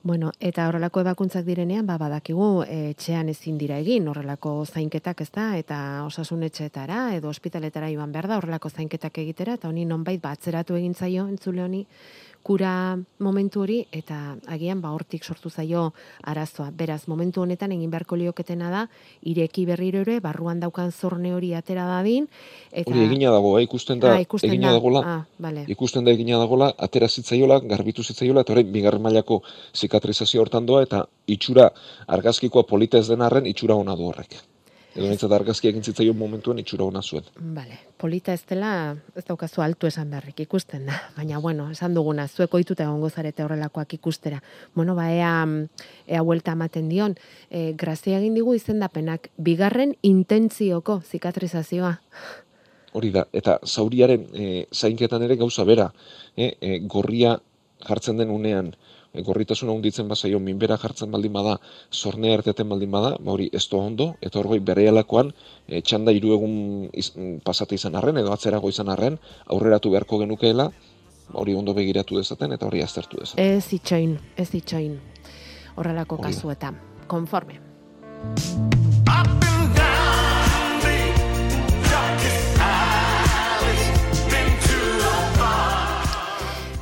Bueno, 0.01 0.29
eta 0.39 0.69
horrelako 0.69 1.01
ebakuntzak 1.03 1.43
direnean, 1.43 1.83
ba, 1.83 1.97
badakigu, 1.99 2.63
etxean 2.63 3.27
ezin 3.33 3.57
dira 3.59 3.81
egin, 3.83 4.05
horrelako 4.07 4.53
zainketak 4.63 5.25
ez 5.25 5.27
da, 5.35 5.49
eta 5.59 5.79
osasun 6.05 6.45
etxeetara, 6.47 7.01
edo 7.17 7.27
ospitaletara 7.27 7.89
iban 7.91 8.13
behar 8.15 8.29
da, 8.31 8.37
horrelako 8.39 8.71
zainketak 8.71 9.19
egitera, 9.25 9.57
eta 9.59 9.67
honi 9.67 9.83
nonbait, 9.89 10.21
ba, 10.23 10.31
atzeratu 10.37 10.79
egin 10.79 10.95
zaio, 10.95 11.27
entzule 11.27 11.65
honi, 11.65 11.83
kura 12.43 12.97
momentu 13.19 13.61
hori 13.61 13.79
eta 13.91 14.35
agian 14.47 14.81
ba 14.81 14.91
hortik 14.95 15.23
sortu 15.23 15.49
zaio 15.49 15.93
arazoa. 16.23 16.71
Beraz, 16.71 17.07
momentu 17.07 17.41
honetan 17.41 17.71
egin 17.75 17.91
beharko 17.91 18.15
lioketena 18.15 18.69
da 18.71 18.85
ireki 19.21 19.65
berriro 19.65 20.01
ere 20.05 20.19
barruan 20.19 20.59
daukan 20.59 20.91
zorne 20.91 21.33
hori 21.35 21.53
atera 21.53 21.85
dadin 21.87 22.27
eta 22.71 22.91
Hori 22.91 23.05
egina 23.05 23.31
dago, 23.31 23.57
eh? 23.59 23.63
ikusten 23.63 23.99
da, 23.99 24.15
ah, 24.15 24.21
ikusten 24.21 24.51
egina 24.51 24.69
da. 24.71 24.79
dagola. 24.79 25.01
Ah, 25.05 25.23
vale. 25.39 25.65
Ikusten 25.67 26.05
da 26.05 26.11
egina 26.11 26.39
dagola, 26.39 26.71
atera 26.77 27.07
zitzaiola, 27.07 27.59
garbitu 27.59 28.03
zitzaiola 28.03 28.45
eta 28.45 28.55
orain 28.55 28.71
bigarren 28.71 29.01
mailako 29.01 29.41
zikatrizazio 29.75 30.41
hortan 30.41 30.65
doa 30.65 30.83
eta 30.87 31.05
itxura 31.27 31.69
argazkikoa 32.07 32.63
polita 32.63 32.97
ez 32.97 33.07
den 33.09 33.21
arren 33.21 33.45
itxura 33.45 33.75
ona 33.75 33.95
du 33.95 34.09
horrek. 34.09 34.39
Edo 34.99 35.07
nintzat 35.07 35.31
argazki 35.31 35.69
egin 35.69 35.85
zitzaion 35.85 36.17
momentuan 36.19 36.57
itxura 36.59 36.83
hona 36.83 36.99
zuen. 36.99 37.27
Vale. 37.55 37.77
Polita 37.99 38.33
ez 38.35 38.41
dela, 38.49 38.71
ez 39.15 39.23
daukazu 39.27 39.63
altu 39.63 39.87
esan 39.87 40.09
beharrik 40.11 40.41
ikusten 40.43 40.89
da. 40.89 40.97
Baina, 41.17 41.39
bueno, 41.39 41.69
esan 41.71 41.95
duguna, 41.95 42.25
zueko 42.27 42.59
ituta 42.59 42.83
egongo 42.83 43.07
zarete 43.09 43.45
horrelakoak 43.45 43.95
ikustera. 43.95 44.41
Bueno, 44.75 44.97
ba, 44.99 45.07
ea, 45.13 45.31
ea 46.07 46.23
huelta 46.23 46.57
ematen 46.57 46.91
dion. 46.91 47.15
E, 47.47 47.71
grazia 47.79 48.19
egin 48.19 48.35
digu 48.35 48.57
izendapenak, 48.57 49.31
bigarren 49.37 49.95
intentzioko 50.03 50.99
zikatrizazioa. 51.07 51.95
Hori 52.99 53.13
da, 53.15 53.23
eta 53.31 53.59
zauriaren 53.63 54.27
e, 54.33 54.49
zainketan 54.75 55.23
ere 55.23 55.39
gauza 55.39 55.63
bera. 55.63 55.93
E, 56.35 56.57
e, 56.59 56.79
gorria 56.91 57.37
jartzen 57.87 58.19
den 58.19 58.35
unean, 58.35 58.73
e, 59.13 59.21
gorritasuna 59.21 59.73
hunditzen 59.73 60.07
bazaio 60.07 60.39
minbera 60.39 60.77
jartzen 60.77 61.11
baldin 61.11 61.33
bada, 61.33 61.57
zornea 61.93 62.39
erteten 62.39 62.69
baldin 62.69 62.91
bada, 62.91 63.15
ba 63.19 63.33
hori 63.35 63.49
ez 63.53 63.65
ondo, 63.73 64.15
eta 64.21 64.39
hori 64.39 64.59
bere 64.59 64.87
alakoan, 64.89 65.31
e, 65.67 65.81
txanda 65.81 66.11
hiru 66.11 66.33
egun 66.37 66.89
iz, 66.93 67.11
pasate 67.43 67.75
izan 67.75 67.95
arren, 67.95 68.17
edo 68.17 68.33
atzerago 68.33 68.69
izan 68.69 68.89
arren, 68.89 69.19
aurreratu 69.47 69.91
beharko 69.91 70.19
genukeela, 70.19 70.69
hori 71.33 71.55
ondo 71.55 71.73
begiratu 71.73 72.17
dezaten, 72.17 72.53
eta 72.53 72.65
hori 72.65 72.81
aztertu 72.81 73.21
dezaten. 73.21 73.45
Ez 73.45 73.73
itxoin, 73.73 74.17
ez 74.37 74.49
itxoin, 74.53 74.99
horrelako 75.77 76.17
kasuetan, 76.17 76.79
konforme. 77.07 78.88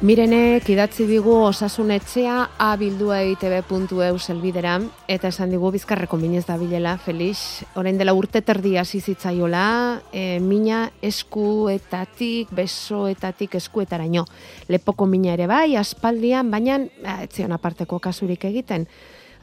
Mirenek 0.08 0.70
idatzi 0.72 1.04
digu 1.04 1.34
osasunetxea 1.50 2.36
abildua 2.64 3.18
itb.eu 3.28 4.20
selbidera 4.22 4.78
eta 5.12 5.28
esan 5.34 5.52
digu 5.52 5.68
bizkarreko 5.74 6.16
minez 6.22 6.46
da 6.48 6.56
bilela, 6.56 6.94
Felix. 7.04 7.66
Orain 7.76 8.00
dela 8.00 8.14
urte 8.16 8.40
terdi 8.40 8.78
hasi 8.80 9.02
zitzaiola, 9.02 9.66
e, 10.14 10.40
mina 10.40 10.86
eskuetatik, 11.04 12.56
besoetatik 12.56 13.60
eskuetaraino. 13.60 14.24
Lepoko 14.72 15.10
mina 15.12 15.36
ere 15.36 15.50
bai, 15.52 15.76
aspaldian, 15.76 16.56
baina 16.56 16.80
etzion 17.18 17.52
aparteko 17.52 18.00
kasurik 18.00 18.48
egiten. 18.48 18.88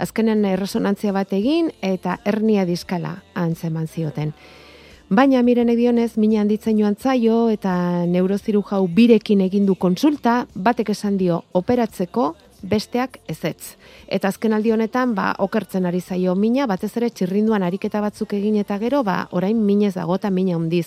Azkenen 0.00 0.46
erresonantzia 0.48 1.12
bat 1.12 1.37
egin 1.37 1.74
eta 1.83 2.22
hernia 2.24 2.64
diskala 2.64 3.18
antzeman 3.35 3.85
zioten. 3.85 4.33
Baina 5.12 5.42
miren 5.44 5.68
edionez, 5.68 6.14
mina 6.16 6.40
handitzen 6.40 6.78
joan 6.80 6.94
zaio 6.96 7.50
eta 7.52 8.06
neuroziru 8.08 8.62
jau 8.64 8.86
birekin 8.88 9.42
egindu 9.44 9.74
konsulta, 9.76 10.46
batek 10.54 10.94
esan 10.94 11.18
dio 11.20 11.42
operatzeko, 11.52 12.30
besteak 12.62 13.18
ezetz. 13.28 13.76
Eta 14.08 14.30
azken 14.32 14.56
aldi 14.56 14.72
honetan, 14.72 15.12
ba, 15.14 15.34
okertzen 15.44 15.84
ari 15.84 16.00
zaio 16.00 16.34
mina, 16.34 16.64
batez 16.66 16.94
ere 16.96 17.10
txirrinduan 17.10 17.62
ariketa 17.62 18.00
batzuk 18.00 18.32
egin 18.32 18.56
eta 18.56 18.78
gero, 18.80 19.02
ba, 19.04 19.28
orain 19.32 19.60
minez 19.60 19.92
dago 19.98 20.16
eta 20.16 20.30
mina 20.30 20.56
handiz. 20.56 20.86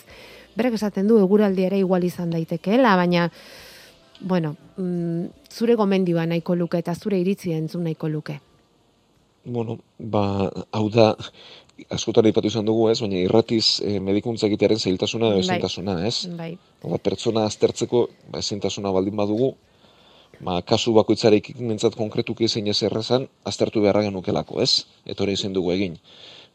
Berek 0.58 0.74
esaten 0.74 1.08
du, 1.08 1.22
eguraldi 1.22 1.70
ere 1.70 1.78
igual 1.78 2.04
izan 2.04 2.34
daitekeela, 2.34 2.96
baina, 2.98 3.30
bueno, 4.20 4.56
mm, 4.78 5.26
zure 5.54 5.76
gomendioa 5.78 6.26
nahiko 6.26 6.56
luke 6.56 6.82
eta 6.82 6.96
zure 6.96 7.22
iritzi 7.22 7.54
entzun 7.54 7.84
nahiko 7.84 8.10
luke. 8.10 8.40
Bueno, 9.48 9.78
ba, 9.98 10.52
hau 10.76 10.90
da, 10.92 11.14
askotan 11.96 12.28
ipatu 12.28 12.50
izan 12.52 12.66
dugu, 12.68 12.90
ez, 12.92 12.98
baina 13.00 13.22
irratiz 13.22 13.80
e, 13.80 13.94
medikuntza 14.04 14.50
egitearen 14.50 14.80
zailtasuna 14.82 15.30
edo 15.30 15.38
bai. 15.38 15.44
ezintasuna, 15.46 15.94
ez? 16.10 16.16
Bai. 16.36 16.50
Ba, 16.84 16.98
pertsona 17.06 17.46
aztertzeko 17.48 18.02
ba, 18.34 18.42
ezintasuna 18.42 18.92
baldin 18.92 19.16
badugu, 19.16 19.54
ba, 20.44 20.58
kasu 20.72 20.92
bakoitzarek 20.98 21.54
mentzat 21.62 21.96
konkretuki 21.96 22.50
zein 22.52 22.68
ez 22.68 22.82
errazan, 22.90 23.30
aztertu 23.48 23.86
beharra 23.86 24.02
genukelako, 24.10 24.60
ez? 24.66 24.84
Eta 25.08 25.24
hori 25.24 25.38
ezin 25.40 25.56
dugu 25.56 25.72
egin. 25.78 25.96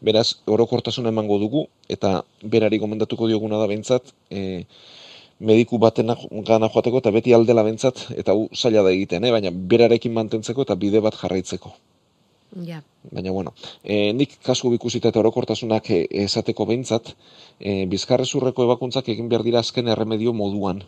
Beraz, 0.04 0.26
orokortasuna 0.56 1.14
emango 1.14 1.38
dugu, 1.40 1.62
eta 1.96 2.18
berari 2.56 2.82
gomendatuko 2.82 3.30
dioguna 3.30 3.62
da 3.62 3.70
bentsat, 3.72 4.12
e, 4.28 4.66
mediku 5.40 5.80
baten 5.80 6.12
gana 6.44 6.68
joateko, 6.68 7.00
eta 7.00 7.14
beti 7.16 7.32
aldela 7.32 7.64
bentsat, 7.64 8.04
eta 8.20 8.36
hu 8.36 8.50
zaila 8.52 8.84
da 8.84 8.92
egiten, 8.92 9.24
eh? 9.24 9.32
baina 9.32 9.54
berarekin 9.72 10.12
mantentzeko 10.20 10.68
eta 10.68 10.76
bide 10.84 11.00
bat 11.00 11.16
jarraitzeko. 11.22 11.72
Ja. 12.52 12.82
Baina, 13.10 13.30
bueno, 13.32 13.54
e, 13.82 14.12
nik 14.12 14.36
kasu 14.44 14.70
bikusita 14.74 15.08
eta 15.08 15.20
orokortasunak 15.22 15.88
eh, 15.90 16.02
esateko 16.24 16.66
behintzat, 16.68 17.14
e, 17.58 17.86
bizkarrezurreko 17.88 18.66
ebakuntzak 18.68 19.08
egin 19.08 19.30
behar 19.32 19.44
dira 19.46 19.62
azken 19.64 19.88
erremedio 19.88 20.34
moduan. 20.36 20.82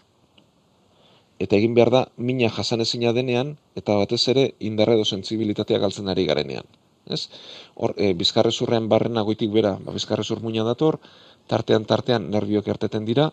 Eta 1.40 1.56
egin 1.56 1.74
behar 1.74 1.90
da, 1.90 2.02
mina 2.16 2.50
jasan 2.52 2.84
ezina 2.84 3.14
denean, 3.16 3.56
eta 3.80 3.96
batez 3.96 4.20
ere, 4.28 4.50
indarre 4.60 4.98
edo 4.98 5.08
sensibilitatea 5.08 5.80
galtzen 5.80 6.12
ari 6.12 6.28
garenean. 6.28 6.68
Ez? 7.08 7.28
Hor, 7.74 7.96
e, 7.96 8.12
bizkarrezurrean 8.12 8.88
barren 8.92 9.18
agoitik 9.18 9.50
bera, 9.52 9.74
ba, 9.80 9.96
bizkarrezur 9.96 10.44
muina 10.44 10.68
dator, 10.68 11.00
tartean 11.48 11.88
tartean 11.88 12.30
nerviok 12.30 12.68
erteten 12.76 13.08
dira, 13.08 13.30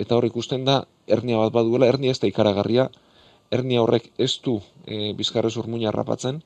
eta 0.00 0.16
hor 0.16 0.24
ikusten 0.24 0.64
da, 0.64 0.82
hernia 1.06 1.38
bat 1.44 1.52
baduela, 1.52 1.86
hernia 1.92 2.16
ez 2.16 2.20
da 2.22 2.28
ikaragarria, 2.30 2.88
hernia 3.52 3.82
horrek 3.84 4.10
ez 4.16 4.38
du 4.44 4.62
e, 4.86 5.12
bizkarrezur 5.18 5.68
muina 5.68 5.92
rapatzen, 5.92 6.42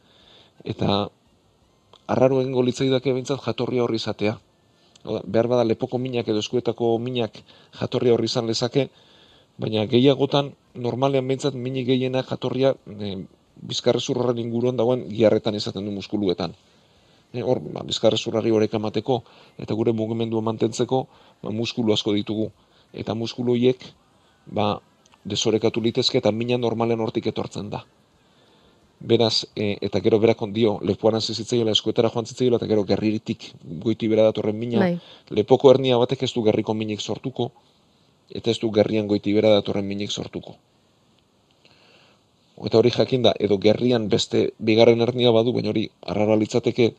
eta 0.64 1.08
arraro 2.06 2.40
egingo 2.42 2.62
litzaidake 2.66 3.12
behintzat 3.12 3.42
jatorri 3.44 3.80
horri 3.82 4.00
izatea. 4.00 4.38
Oda, 5.04 5.22
behar 5.26 5.48
bada 5.50 5.64
lepoko 5.66 5.98
minak 5.98 6.28
edo 6.30 6.42
eskuetako 6.42 6.96
minak 7.02 7.40
jatorri 7.78 8.12
horri 8.14 8.30
izan 8.30 8.46
lezake, 8.46 8.88
baina 9.58 9.86
gehiagotan 9.90 10.52
normalean 10.74 11.26
behintzat 11.28 11.54
minik 11.54 11.88
gehiena 11.88 12.22
jatorria 12.28 12.74
e, 12.86 13.14
bizkarrezurraren 13.72 14.38
inguruan 14.38 14.78
dagoen 14.78 15.08
giarretan 15.10 15.58
izaten 15.58 15.84
du 15.84 15.94
muskuluetan. 15.96 16.54
E, 17.32 17.42
hor, 17.42 17.60
ba, 17.64 17.82
bizkarrezurrari 17.88 18.54
horrek 18.54 18.76
amateko 18.78 19.22
eta 19.58 19.74
gure 19.74 19.92
mugimendua 19.96 20.44
mantentzeko 20.44 21.06
ba, 21.42 21.50
muskulu 21.50 21.96
asko 21.96 22.14
ditugu. 22.18 22.50
Eta 22.92 23.16
muskulu 23.18 23.56
hiek 23.58 23.88
ba, 24.46 24.76
desorekatu 25.24 25.80
litezke 25.80 26.22
eta 26.22 26.32
mina 26.32 26.58
normalen 26.60 27.00
hortik 27.00 27.26
etortzen 27.32 27.70
da 27.72 27.82
beraz, 29.02 29.46
e, 29.56 29.76
eta 29.82 30.00
gero 30.00 30.18
berakon 30.22 30.52
dio, 30.54 30.76
lepoan 30.86 31.20
zizitzaiola 31.20 31.74
eskuetara 31.74 32.10
joan 32.14 32.26
zitzaiola, 32.26 32.60
eta 32.60 32.68
gero 32.70 32.84
gerriritik 32.86 33.48
goiti 33.82 34.08
bera 34.08 34.28
datorren 34.28 34.58
mina, 34.58 34.78
bai. 34.78 34.98
lepoko 35.30 35.70
hernia 35.70 35.98
batek 35.98 36.22
ez 36.22 36.32
du 36.32 36.44
gerriko 36.46 36.74
minik 36.74 37.00
sortuko, 37.00 37.50
eta 38.30 38.50
ez 38.50 38.58
du 38.62 38.70
gerrian 38.70 39.08
goiti 39.10 39.34
bera 39.34 39.50
datorren 39.58 39.88
minik 39.88 40.10
sortuko. 40.10 40.54
Eta 42.62 42.78
hori 42.78 42.92
jakinda, 42.94 43.32
edo 43.40 43.58
gerrian 43.58 44.06
beste 44.08 44.52
bigarren 44.58 45.00
hernia 45.02 45.32
badu, 45.34 45.52
baina 45.52 45.72
hori 45.72 45.88
arrara 46.06 46.36
litzateke, 46.38 46.92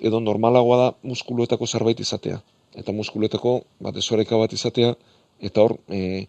edo 0.00 0.20
normalagoa 0.20 0.76
da 0.80 0.88
muskuluetako 1.02 1.66
zerbait 1.66 2.00
izatea. 2.00 2.40
Eta 2.74 2.92
muskuluetako 2.96 3.60
bat 3.84 3.96
esoreka 4.00 4.38
bat 4.40 4.52
izatea, 4.56 4.94
eta 5.40 5.60
hor, 5.60 5.76
e, 5.92 6.24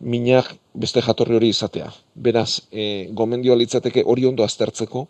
minak 0.00 0.54
beste 0.74 1.02
jatorri 1.02 1.36
hori 1.36 1.48
izatea. 1.54 1.90
Beraz, 2.14 2.62
e, 2.72 3.08
gomendioa 3.12 3.56
litzateke 3.56 4.02
hori 4.06 4.26
ondo 4.26 4.44
aztertzeko, 4.44 5.06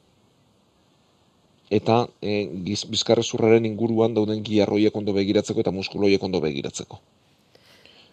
eta 1.70 2.04
e, 2.20 2.46
bizkarrezurraren 2.90 3.64
inguruan 3.66 4.14
dauden 4.14 4.42
giarroiek 4.44 4.96
ondo 4.96 5.14
begiratzeko 5.16 5.64
eta 5.64 5.72
muskuloiek 5.74 6.22
ondo 6.22 6.40
begiratzeko. 6.44 7.00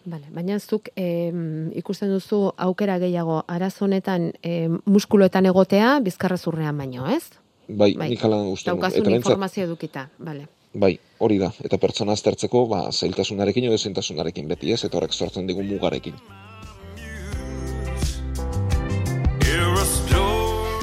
Vale, 0.02 0.26
baina 0.34 0.58
zuk 0.58 0.88
e, 0.98 1.30
ikusten 1.78 2.10
duzu 2.10 2.40
aukera 2.56 2.96
gehiago 2.98 3.42
arazonetan 3.46 4.32
e, 4.42 4.66
muskuloetan 4.90 5.46
egotea 5.46 6.00
bizkarrezurrean 6.02 6.78
baino, 6.78 7.06
ez? 7.06 7.22
Bai, 7.68 7.92
bai. 7.94 8.08
nik 8.10 8.24
ala 8.26 8.42
uste. 8.50 8.72
Daukazun 8.72 9.14
informazio 9.14 9.68
edukita, 9.68 10.08
bale. 10.18 10.48
Bai, 10.74 10.96
hori 11.20 11.36
da. 11.38 11.52
Eta 11.62 11.78
pertsona 11.78 12.16
aztertzeko, 12.16 12.64
ba, 12.66 12.86
zailtasunarekin 12.90 13.68
edo 13.68 13.78
zailtasunarekin 13.78 14.48
beti, 14.48 14.72
ez? 14.72 14.82
Eta 14.88 14.98
horrek 14.98 15.12
sortzen 15.12 15.46
digu 15.46 15.62
mugarekin. 15.62 16.16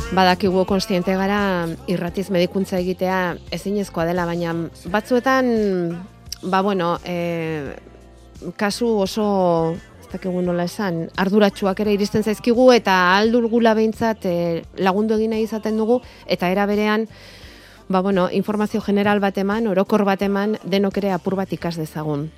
Badakigu 0.10 0.64
konstiente 0.66 1.14
gara 1.14 1.68
irratiz 1.86 2.32
medikuntza 2.34 2.80
egitea 2.80 3.18
ezinezkoa 3.54 4.08
dela, 4.10 4.24
baina 4.26 4.56
batzuetan, 4.90 5.50
ba 6.50 6.64
bueno, 6.66 6.96
e, 7.06 7.76
kasu 8.58 8.90
oso 9.04 9.26
ez 10.02 10.08
dakigu 10.10 10.42
nola 10.42 10.66
esan, 10.66 11.04
arduratsuak 11.14 11.84
ere 11.86 11.94
iristen 11.94 12.26
zaizkigu 12.26 12.72
eta 12.74 12.96
aldurgula 13.20 13.76
behintzat 13.78 14.26
e, 14.26 14.34
lagundu 14.82 15.14
egin 15.20 15.36
nahi 15.36 15.46
izaten 15.46 15.78
dugu 15.78 16.00
eta 16.26 16.50
era 16.50 16.66
berean 16.66 17.06
ba 17.88 18.02
bueno, 18.02 18.30
informazio 18.32 18.82
general 18.82 19.20
bat 19.20 19.38
eman, 19.38 19.68
orokor 19.68 20.08
bat 20.10 20.26
eman, 20.26 20.58
denok 20.64 20.98
ere 20.98 21.14
apur 21.14 21.36
bat 21.38 21.54
ikas 21.54 21.76
dezagun. 21.78 22.32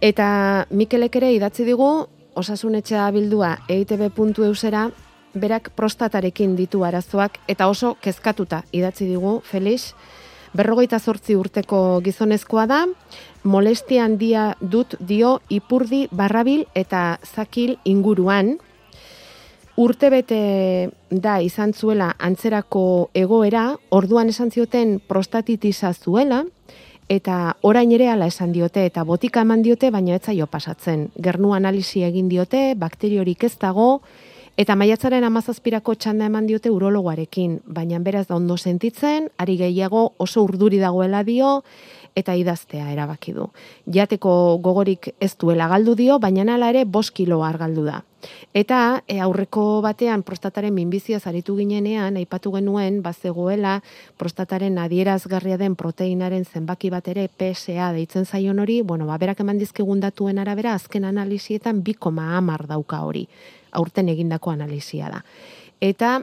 Eta 0.00 0.66
Mikelek 0.70 1.18
ere 1.18 1.34
idatzi 1.34 1.66
digu 1.66 1.90
osasunetxea 2.38 3.10
bildua 3.10 3.56
eitb.eusera 3.66 4.88
berak 5.34 5.70
prostatarekin 5.76 6.56
ditu 6.56 6.84
arazoak 6.84 7.38
eta 7.48 7.68
oso 7.68 7.96
kezkatuta 8.00 8.62
idatzi 8.72 9.06
digu 9.08 9.40
Felix. 9.44 9.92
Berrogeita 10.56 10.98
zortzi 10.98 11.36
urteko 11.36 12.00
gizonezkoa 12.04 12.66
da. 12.66 12.84
Molestia 13.44 14.04
handia 14.04 14.54
dut 14.60 14.96
dio 15.00 15.38
ipurdi 15.48 16.06
barrabil 16.10 16.64
eta 16.74 17.18
zakil 17.24 17.76
inguruan. 17.84 18.56
Urtebete 19.78 20.90
da 21.10 21.38
izan 21.44 21.72
zuela 21.72 22.14
antzerako 22.18 23.10
egoera. 23.14 23.76
Orduan 23.90 24.32
esan 24.32 24.50
zioten 24.50 24.98
prostatitisa 25.06 25.92
zuela 25.92 26.44
eta 27.08 27.56
orain 27.64 27.92
ere 27.92 28.10
ala 28.12 28.26
esan 28.28 28.52
diote 28.52 28.84
eta 28.86 29.04
botika 29.08 29.40
eman 29.46 29.62
diote 29.64 29.90
baina 29.90 30.16
ez 30.16 30.24
zaio 30.28 30.46
pasatzen. 30.46 31.08
Gernu 31.16 31.54
analisi 31.56 32.02
egin 32.04 32.28
diote 32.28 32.74
bakteriorik 32.76 33.44
ez 33.44 33.54
dago 33.58 34.02
Eta 34.58 34.74
maiatzaren 34.74 35.22
amazazpirako 35.22 35.92
txanda 36.02 36.26
eman 36.26 36.48
diote 36.48 36.70
urologoarekin, 36.74 37.60
baina 37.76 38.00
beraz 38.02 38.24
da 38.26 38.34
ondo 38.34 38.56
sentitzen, 38.58 39.28
ari 39.38 39.54
gehiago 39.60 40.00
oso 40.18 40.42
urduri 40.42 40.80
dagoela 40.82 41.20
dio, 41.22 41.60
eta 42.18 42.34
idaztea 42.34 42.88
erabaki 42.90 43.36
du. 43.36 43.44
Jateko 43.94 44.32
gogorik 44.58 45.12
ez 45.22 45.36
duela 45.38 45.68
galdu 45.70 45.94
dio, 45.94 46.16
baina 46.18 46.42
nala 46.48 46.72
ere 46.74 46.82
bost 46.96 47.14
kilo 47.14 47.44
argaldu 47.46 47.84
da. 47.86 48.00
Eta 48.50 49.04
e, 49.06 49.20
aurreko 49.22 49.78
batean 49.84 50.24
prostataren 50.26 50.74
minbizia 50.74 51.20
zaritu 51.20 51.54
ginenean, 51.60 52.18
aipatu 52.18 52.50
genuen, 52.56 52.98
bazegoela 53.04 53.76
prostataren 54.18 54.82
adierazgarria 54.82 55.60
den 55.62 55.78
proteinaren 55.78 56.42
zenbaki 56.42 56.90
bat 56.90 57.06
ere 57.14 57.28
PSA 57.30 57.92
deitzen 57.94 58.26
zaion 58.26 58.58
hori, 58.58 58.80
bueno, 58.82 59.06
ba, 59.06 59.22
berak 59.22 59.46
eman 59.46 59.62
dizkigun 59.62 60.02
datuen 60.02 60.42
arabera, 60.42 60.74
azken 60.74 61.06
analizietan 61.06 61.84
2,10 61.86 62.66
dauka 62.74 63.04
hori 63.06 63.28
aurten 63.72 64.08
egindako 64.08 64.50
analizia 64.50 65.10
da. 65.10 65.24
Eta 65.80 66.18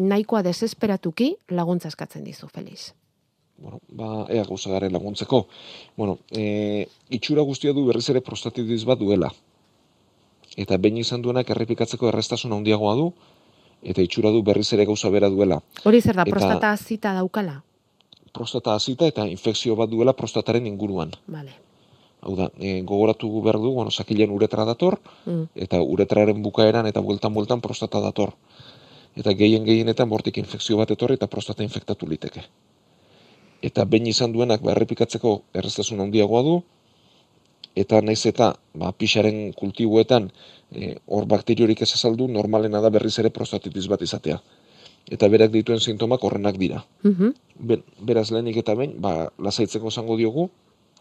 nahikoa 0.00 0.42
desesperatuki 0.42 1.34
laguntza 1.56 1.88
eskatzen 1.88 2.24
dizu, 2.24 2.48
Feliz. 2.48 2.92
Bueno, 3.60 3.80
ba, 3.92 4.26
ea 4.32 4.44
gauza 4.48 4.70
garen 4.72 4.92
laguntzeko. 4.92 5.46
Bueno, 5.96 6.18
e, 6.32 6.86
itxura 7.12 7.44
guztia 7.44 7.74
du 7.76 7.84
berriz 7.86 8.08
ere 8.08 8.22
prostatitis 8.24 8.86
bat 8.88 8.98
duela. 8.98 9.28
Eta 10.56 10.78
behin 10.80 10.96
izan 11.02 11.22
duenak 11.22 11.50
errepikatzeko 11.52 12.08
errestasun 12.08 12.54
handiagoa 12.56 12.94
du, 12.96 13.10
eta 13.82 14.02
itxura 14.02 14.32
du 14.32 14.42
berriz 14.42 14.72
ere 14.72 14.86
gauza 14.88 15.10
bera 15.12 15.28
duela. 15.28 15.60
Hori 15.84 16.00
zer 16.00 16.16
da, 16.16 16.24
prostata 16.24 16.72
azita 16.72 17.12
daukala? 17.16 17.60
Prostata 18.32 18.74
azita 18.74 19.06
eta 19.10 19.26
infekzio 19.28 19.76
bat 19.76 19.90
duela 19.92 20.16
prostataren 20.16 20.66
inguruan. 20.66 21.12
Vale. 21.28 21.52
Hau 22.20 22.34
da, 22.36 22.50
e, 22.60 22.82
gogoratu 22.84 23.30
behar 23.40 23.56
du, 23.60 23.72
bueno, 23.72 23.90
sakilean 23.90 24.32
uretra 24.34 24.66
dator, 24.68 24.98
mm. 25.24 25.44
eta 25.66 25.80
uretraren 25.80 26.42
bukaeran 26.44 26.86
eta 26.90 27.00
bueltan-bueltan 27.00 27.62
prostata 27.64 28.00
dator. 28.04 28.34
Eta 29.16 29.32
gehien 29.34 29.64
gehienetan 29.64 30.08
bortik 30.08 30.36
infekzio 30.38 30.76
bat 30.76 30.90
etorri 30.92 31.16
eta 31.16 31.30
prostata 31.32 31.64
infektatu 31.64 32.08
liteke. 32.10 32.44
Eta 33.64 33.84
behin 33.84 34.06
izan 34.12 34.32
duenak 34.36 34.62
ba, 34.62 34.74
errepikatzeko 34.76 35.40
erreztasun 35.56 36.04
handiagoa 36.04 36.44
du, 36.44 36.60
eta 37.76 38.00
naiz 38.04 38.22
eta 38.26 38.52
ba, 38.74 38.92
pixaren 38.92 39.52
kultibuetan 39.56 40.30
e, 40.72 40.96
hor 41.06 41.26
bakteriorik 41.30 41.82
ez 41.82 41.92
azaldu, 41.94 42.28
normalena 42.28 42.80
da 42.84 42.90
berriz 42.92 43.16
ere 43.22 43.32
prostatitis 43.32 43.88
bat 43.88 44.02
izatea. 44.02 44.40
Eta 45.10 45.28
berak 45.32 45.52
dituen 45.54 45.80
sintomak 45.80 46.24
horrenak 46.24 46.60
dira. 46.60 46.84
Mm 47.02 47.36
beraz 47.60 48.30
lehenik 48.32 48.56
eta 48.56 48.72
behin, 48.72 48.94
ba, 49.04 49.28
lasaitzeko 49.36 49.90
zango 49.92 50.14
diogu, 50.16 50.46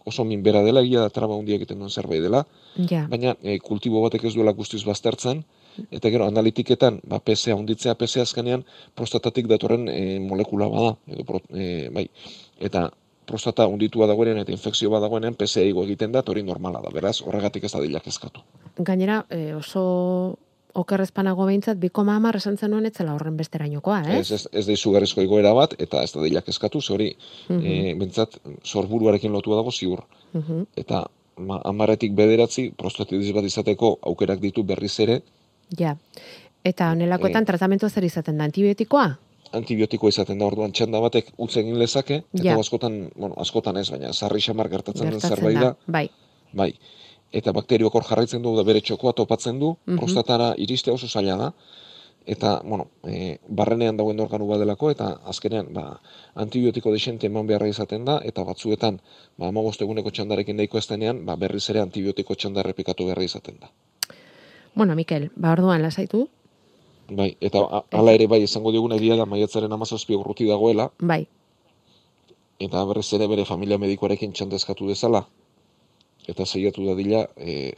oso 0.05 0.25
min 0.25 0.43
bera 0.43 0.61
dela, 0.63 0.83
egia 0.85 1.05
da 1.05 1.13
traba 1.13 1.35
hundia 1.35 1.57
egiten 1.59 1.79
duen 1.79 1.89
zerbait 1.89 2.21
dela, 2.23 2.45
ja. 2.89 3.05
baina 3.11 3.35
e, 3.43 3.57
kultibo 3.59 4.01
batek 4.05 4.29
ez 4.29 4.33
duela 4.35 4.53
guztiz 4.57 4.83
baztertzen, 4.87 5.43
eta 5.91 6.11
gero 6.11 6.27
analitiketan, 6.27 7.01
ba, 7.07 7.19
PSA 7.23 7.55
hunditzea, 7.55 7.95
PSA 7.99 8.25
azkenean 8.27 8.65
prostatatik 8.95 9.47
datorren 9.51 9.87
e, 9.91 10.19
molekula 10.23 10.69
bada, 10.71 10.95
edo, 11.07 11.41
e, 11.53 11.89
bai, 11.93 12.07
eta 12.59 12.89
prostata 13.29 13.67
hunditua 13.69 14.07
dagoenean 14.09 14.41
eta 14.41 14.53
infekzio 14.55 14.89
badagoenean 14.89 15.37
PSA 15.37 15.63
igo 15.69 15.85
egiten 15.85 16.15
da, 16.15 16.23
hori 16.25 16.43
normala 16.43 16.81
da, 16.81 16.91
beraz, 16.93 17.19
horregatik 17.21 17.67
ez 17.67 17.73
da 17.75 17.81
dilak 17.83 18.07
eskatu. 18.09 18.41
Gainera, 18.79 19.21
e, 19.29 19.53
oso 19.57 19.83
okerrezpanago 20.81 21.45
behintzat, 21.47 21.77
biko 21.81 22.03
mamar 22.07 22.37
esan 22.39 22.57
zen 22.57 22.71
nuen 22.73 22.87
etzela 22.89 23.13
horren 23.15 23.37
besterainokoa, 23.37 23.99
eh? 24.07 24.17
Ez, 24.19 24.31
ez, 24.35 24.41
ez 24.51 24.65
da 24.67 24.75
izugarrizko 24.75 25.23
egoera 25.23 25.53
bat, 25.57 25.75
eta 25.85 26.03
ez 26.05 26.11
da 26.15 26.23
dilak 26.23 26.49
eskatu, 26.51 26.81
hori, 26.95 27.13
mm 27.47 27.55
-hmm. 27.59 27.91
e, 27.91 27.95
bentsat, 27.99 28.37
sorburuarekin 28.63 29.31
lotua 29.31 29.61
dago 29.61 29.71
ziur. 29.71 30.03
Mm 30.33 30.65
Eta 30.77 31.05
ma, 31.37 31.61
amaretik 31.65 32.13
bederatzi, 32.13 32.71
prostatitis 32.77 33.33
bat 33.33 33.45
izateko 33.45 33.97
aukerak 34.11 34.39
ditu 34.39 34.63
berriz 34.63 34.99
ere. 34.99 35.21
Ja, 35.79 35.95
eta 36.63 36.91
honelakoetan 36.91 37.43
e, 37.43 37.45
tratamentu 37.45 37.89
zer 37.89 38.03
izaten 38.03 38.37
da, 38.37 38.43
antibiotikoa? 38.43 39.09
Antibiotikoa 39.51 40.09
izaten 40.09 40.39
da, 40.39 40.45
orduan 40.45 40.71
txanda 40.71 40.99
batek 40.99 41.31
utze 41.37 41.59
egin 41.59 41.79
lezake, 41.79 42.23
eta 42.33 42.59
askotan, 42.59 43.09
bueno, 43.15 43.35
askotan 43.37 43.77
ez, 43.77 43.89
baina 43.89 44.13
sarri 44.13 44.41
xamar 44.41 44.69
gertatzen, 44.69 45.09
gertatzen 45.09 45.29
den 45.29 45.37
zerbait 45.37 45.59
da. 45.59 45.75
Bai. 45.87 46.09
Bai 46.53 46.73
eta 47.31 47.53
bakterioak 47.53 47.95
hor 47.95 48.07
jarraitzen 48.07 48.41
du 48.41 48.55
da 48.57 48.63
bere 48.63 48.81
txokoa 48.81 49.13
topatzen 49.13 49.59
du, 49.59 49.75
mm 49.85 49.97
prostatara 49.99 50.53
iristea 50.57 50.93
oso 50.93 51.07
zaila 51.07 51.37
da, 51.37 51.51
eta, 52.29 52.61
bueno, 52.63 52.89
e, 53.03 53.37
barrenean 53.47 53.97
dagoen 53.97 54.19
organu 54.19 54.47
badelako, 54.47 54.91
eta 54.93 55.07
azkenean, 55.31 55.71
ba, 55.73 55.99
antibiotiko 56.35 56.91
desente 56.93 57.27
eman 57.27 57.47
beharra 57.47 57.69
izaten 57.71 58.05
da, 58.05 58.19
eta 58.23 58.43
batzuetan, 58.45 58.99
ba, 59.37 59.49
amagoste 59.49 59.85
eguneko 59.85 60.11
txandarekin 60.11 60.61
daiko 60.61 60.77
estenean, 60.77 61.23
ba, 61.25 61.35
berriz 61.41 61.63
ere 61.73 61.81
antibiotiko 61.81 62.35
txanda 62.35 62.61
errepikatu 62.61 63.07
beharra 63.09 63.25
izaten 63.25 63.57
da. 63.63 63.71
Bueno, 64.75 64.95
Mikel, 64.95 65.31
ba, 65.35 65.55
orduan, 65.57 65.81
lasaitu? 65.81 66.27
Bai, 67.09 67.31
eta 67.41 67.65
hala 67.97 68.13
ere 68.13 68.29
bai, 68.29 68.43
izango 68.45 68.71
digun 68.71 68.93
egia 68.93 69.17
da, 69.17 69.25
maiatzaren 69.25 69.73
amazazpi 69.73 70.13
urruti 70.15 70.45
dagoela. 70.45 70.91
Bai. 71.01 71.23
Eta 72.61 72.85
berriz 72.85 73.07
ere 73.17 73.25
bere 73.31 73.45
familia 73.49 73.79
medikoarekin 73.81 74.35
txandezkatu 74.37 74.85
dezala, 74.91 75.23
eta 76.31 76.45
zeiatu 76.45 76.85
da 76.87 76.95
dila 76.97 77.25
e, 77.37 77.73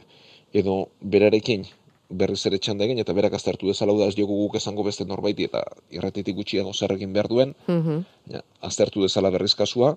edo 0.52 0.76
berarekin 1.00 1.66
berriz 2.12 2.42
ere 2.48 2.58
txanda 2.60 2.84
egin 2.84 3.00
eta 3.00 3.14
berak 3.16 3.34
aztertu 3.38 3.70
dezala 3.70 3.94
da 3.98 4.10
ez 4.12 4.16
diogu 4.18 4.36
guk 4.44 4.58
esango 4.60 4.84
beste 4.84 5.06
norbaiti 5.08 5.48
eta 5.48 5.62
irratitik 5.90 6.36
gutxiago 6.36 6.72
zerrekin 6.72 7.12
behar 7.12 7.28
duen 7.32 7.54
mm 7.66 8.00
ja, 8.32 8.42
aztertu 8.60 9.02
dezala 9.02 9.30
berriz 9.34 9.54
kasua 9.54 9.96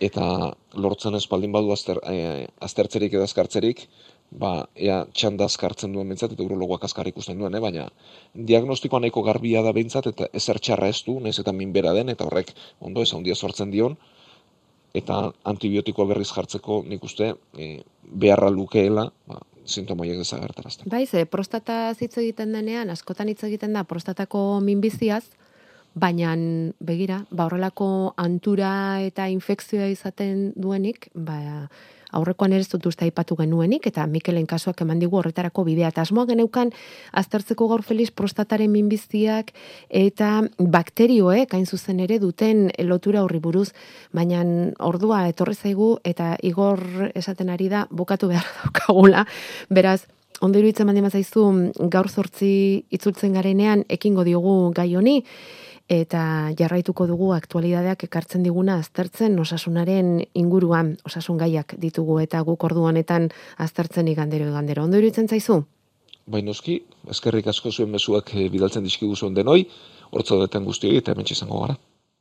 eta 0.00 0.54
lortzen 0.78 1.18
espaldin 1.18 1.52
badu 1.52 1.72
azter, 1.74 1.98
e, 2.06 2.46
aztertzerik 2.62 3.16
edo 3.18 3.24
azkartzerik 3.26 3.88
ba, 4.30 4.68
ea 4.76 4.98
txanda 5.14 5.48
azkartzen 5.48 5.94
duen 5.94 6.08
bintzat, 6.12 6.34
eta 6.34 6.44
urologoak 6.44 6.84
azkar 6.84 7.08
ikusten 7.10 7.38
duen, 7.40 7.54
eh? 7.54 7.62
baina 7.64 7.88
diagnostikoa 8.50 9.00
nahiko 9.00 9.24
garbia 9.26 9.62
da 9.64 9.72
bintzat, 9.72 10.10
eta 10.12 10.28
ezer 10.40 10.60
txarra 10.60 10.90
ez 10.92 11.00
du, 11.06 11.18
nahiz 11.24 11.38
eta 11.40 11.54
minbera 11.56 11.94
den, 11.96 12.12
eta 12.14 12.28
horrek 12.28 12.52
ondo 12.84 13.02
ez 13.02 13.12
handia 13.14 13.34
sortzen 13.34 13.72
dion, 13.74 13.96
eta 14.96 15.32
antibiotikoa 15.44 16.08
berriz 16.12 16.30
jartzeko 16.32 16.82
nik 16.88 17.04
uste 17.04 17.34
e, 17.56 17.82
beharra 18.02 18.50
lukeela 18.50 19.08
ba, 19.28 19.40
sintomoiek 19.68 20.16
dezagertarazten. 20.18 20.88
Bai, 20.88 21.06
ze 21.06 21.26
prostata 21.26 21.92
hitz 22.00 22.16
egiten 22.18 22.52
denean, 22.56 22.90
askotan 22.90 23.28
hitz 23.28 23.42
egiten 23.44 23.76
da 23.76 23.84
prostatako 23.84 24.60
minbiziaz, 24.64 25.24
baina 25.98 26.34
begira, 26.80 27.22
ba 27.30 27.46
horrelako 27.48 28.14
antura 28.16 29.00
eta 29.04 29.28
infekzioa 29.28 29.88
izaten 29.92 30.52
duenik, 30.56 31.10
ba, 31.14 31.68
aurrekoan 32.12 32.52
ere 32.56 32.64
dut 32.70 32.86
uste 32.90 33.04
aipatu 33.06 33.36
genuenik, 33.36 33.86
eta 33.90 34.06
Mikelen 34.06 34.46
kasuak 34.46 34.80
eman 34.84 34.98
digu 35.02 35.18
horretarako 35.18 35.64
bidea. 35.64 35.90
Eta 35.92 36.02
asmoa 36.02 36.26
geneukan, 36.30 36.72
aztertzeko 37.12 37.68
gaur 37.68 37.82
feliz 37.82 38.10
prostataren 38.10 38.70
minbiztiak 38.72 39.52
eta 39.88 40.42
bakterioek, 40.58 41.54
hain 41.54 41.66
zuzen 41.66 42.00
ere, 42.00 42.18
duten 42.18 42.68
lotura 42.84 43.22
horri 43.24 43.40
buruz, 43.40 43.70
baina 44.12 44.44
ordua 44.84 45.26
etorri 45.28 45.54
zaigu, 45.54 45.96
eta 46.04 46.36
igor 46.42 47.10
esaten 47.14 47.50
ari 47.50 47.68
da, 47.68 47.86
bukatu 47.90 48.28
behar 48.32 48.46
daukagula, 48.62 49.26
beraz, 49.70 50.02
Ondo 50.38 50.60
iruditzen 50.60 50.86
mandi 50.86 51.00
mazaizu 51.02 51.44
gaur 51.90 52.06
zortzi 52.06 52.50
itzultzen 52.94 53.32
garenean 53.34 53.80
ekingo 53.90 54.22
diogu 54.22 54.70
gai 54.76 54.92
honi, 54.94 55.16
eta 55.88 56.52
jarraituko 56.58 57.06
dugu 57.08 57.32
aktualidadeak 57.32 58.04
ekartzen 58.04 58.44
diguna 58.44 58.76
aztertzen 58.78 59.38
osasunaren 59.40 60.20
inguruan 60.34 60.96
osasun 61.08 61.40
gaiak 61.40 61.74
ditugu 61.80 62.20
eta 62.20 62.42
guk 62.44 62.64
ordu 62.64 62.84
honetan 62.84 63.30
aztertzen 63.56 64.08
igandero 64.08 64.48
igandero. 64.50 64.84
Ondo 64.84 65.00
iruditzen 65.00 65.28
zaizu? 65.28 65.62
Bai 66.28 66.42
noski, 66.44 66.82
eskerrik 67.08 67.46
asko 67.48 67.72
zuen 67.72 67.90
mezuak 67.90 68.34
eh, 68.34 68.48
bidaltzen 68.52 68.84
dizkigu 68.84 69.16
zuen 69.16 69.34
denoi, 69.34 69.62
hortzo 70.12 70.40
deten 70.42 70.64
guztioi 70.64 70.98
eta 71.00 71.12
hemen 71.12 71.30
izango 71.30 71.62
gara. 71.64 71.78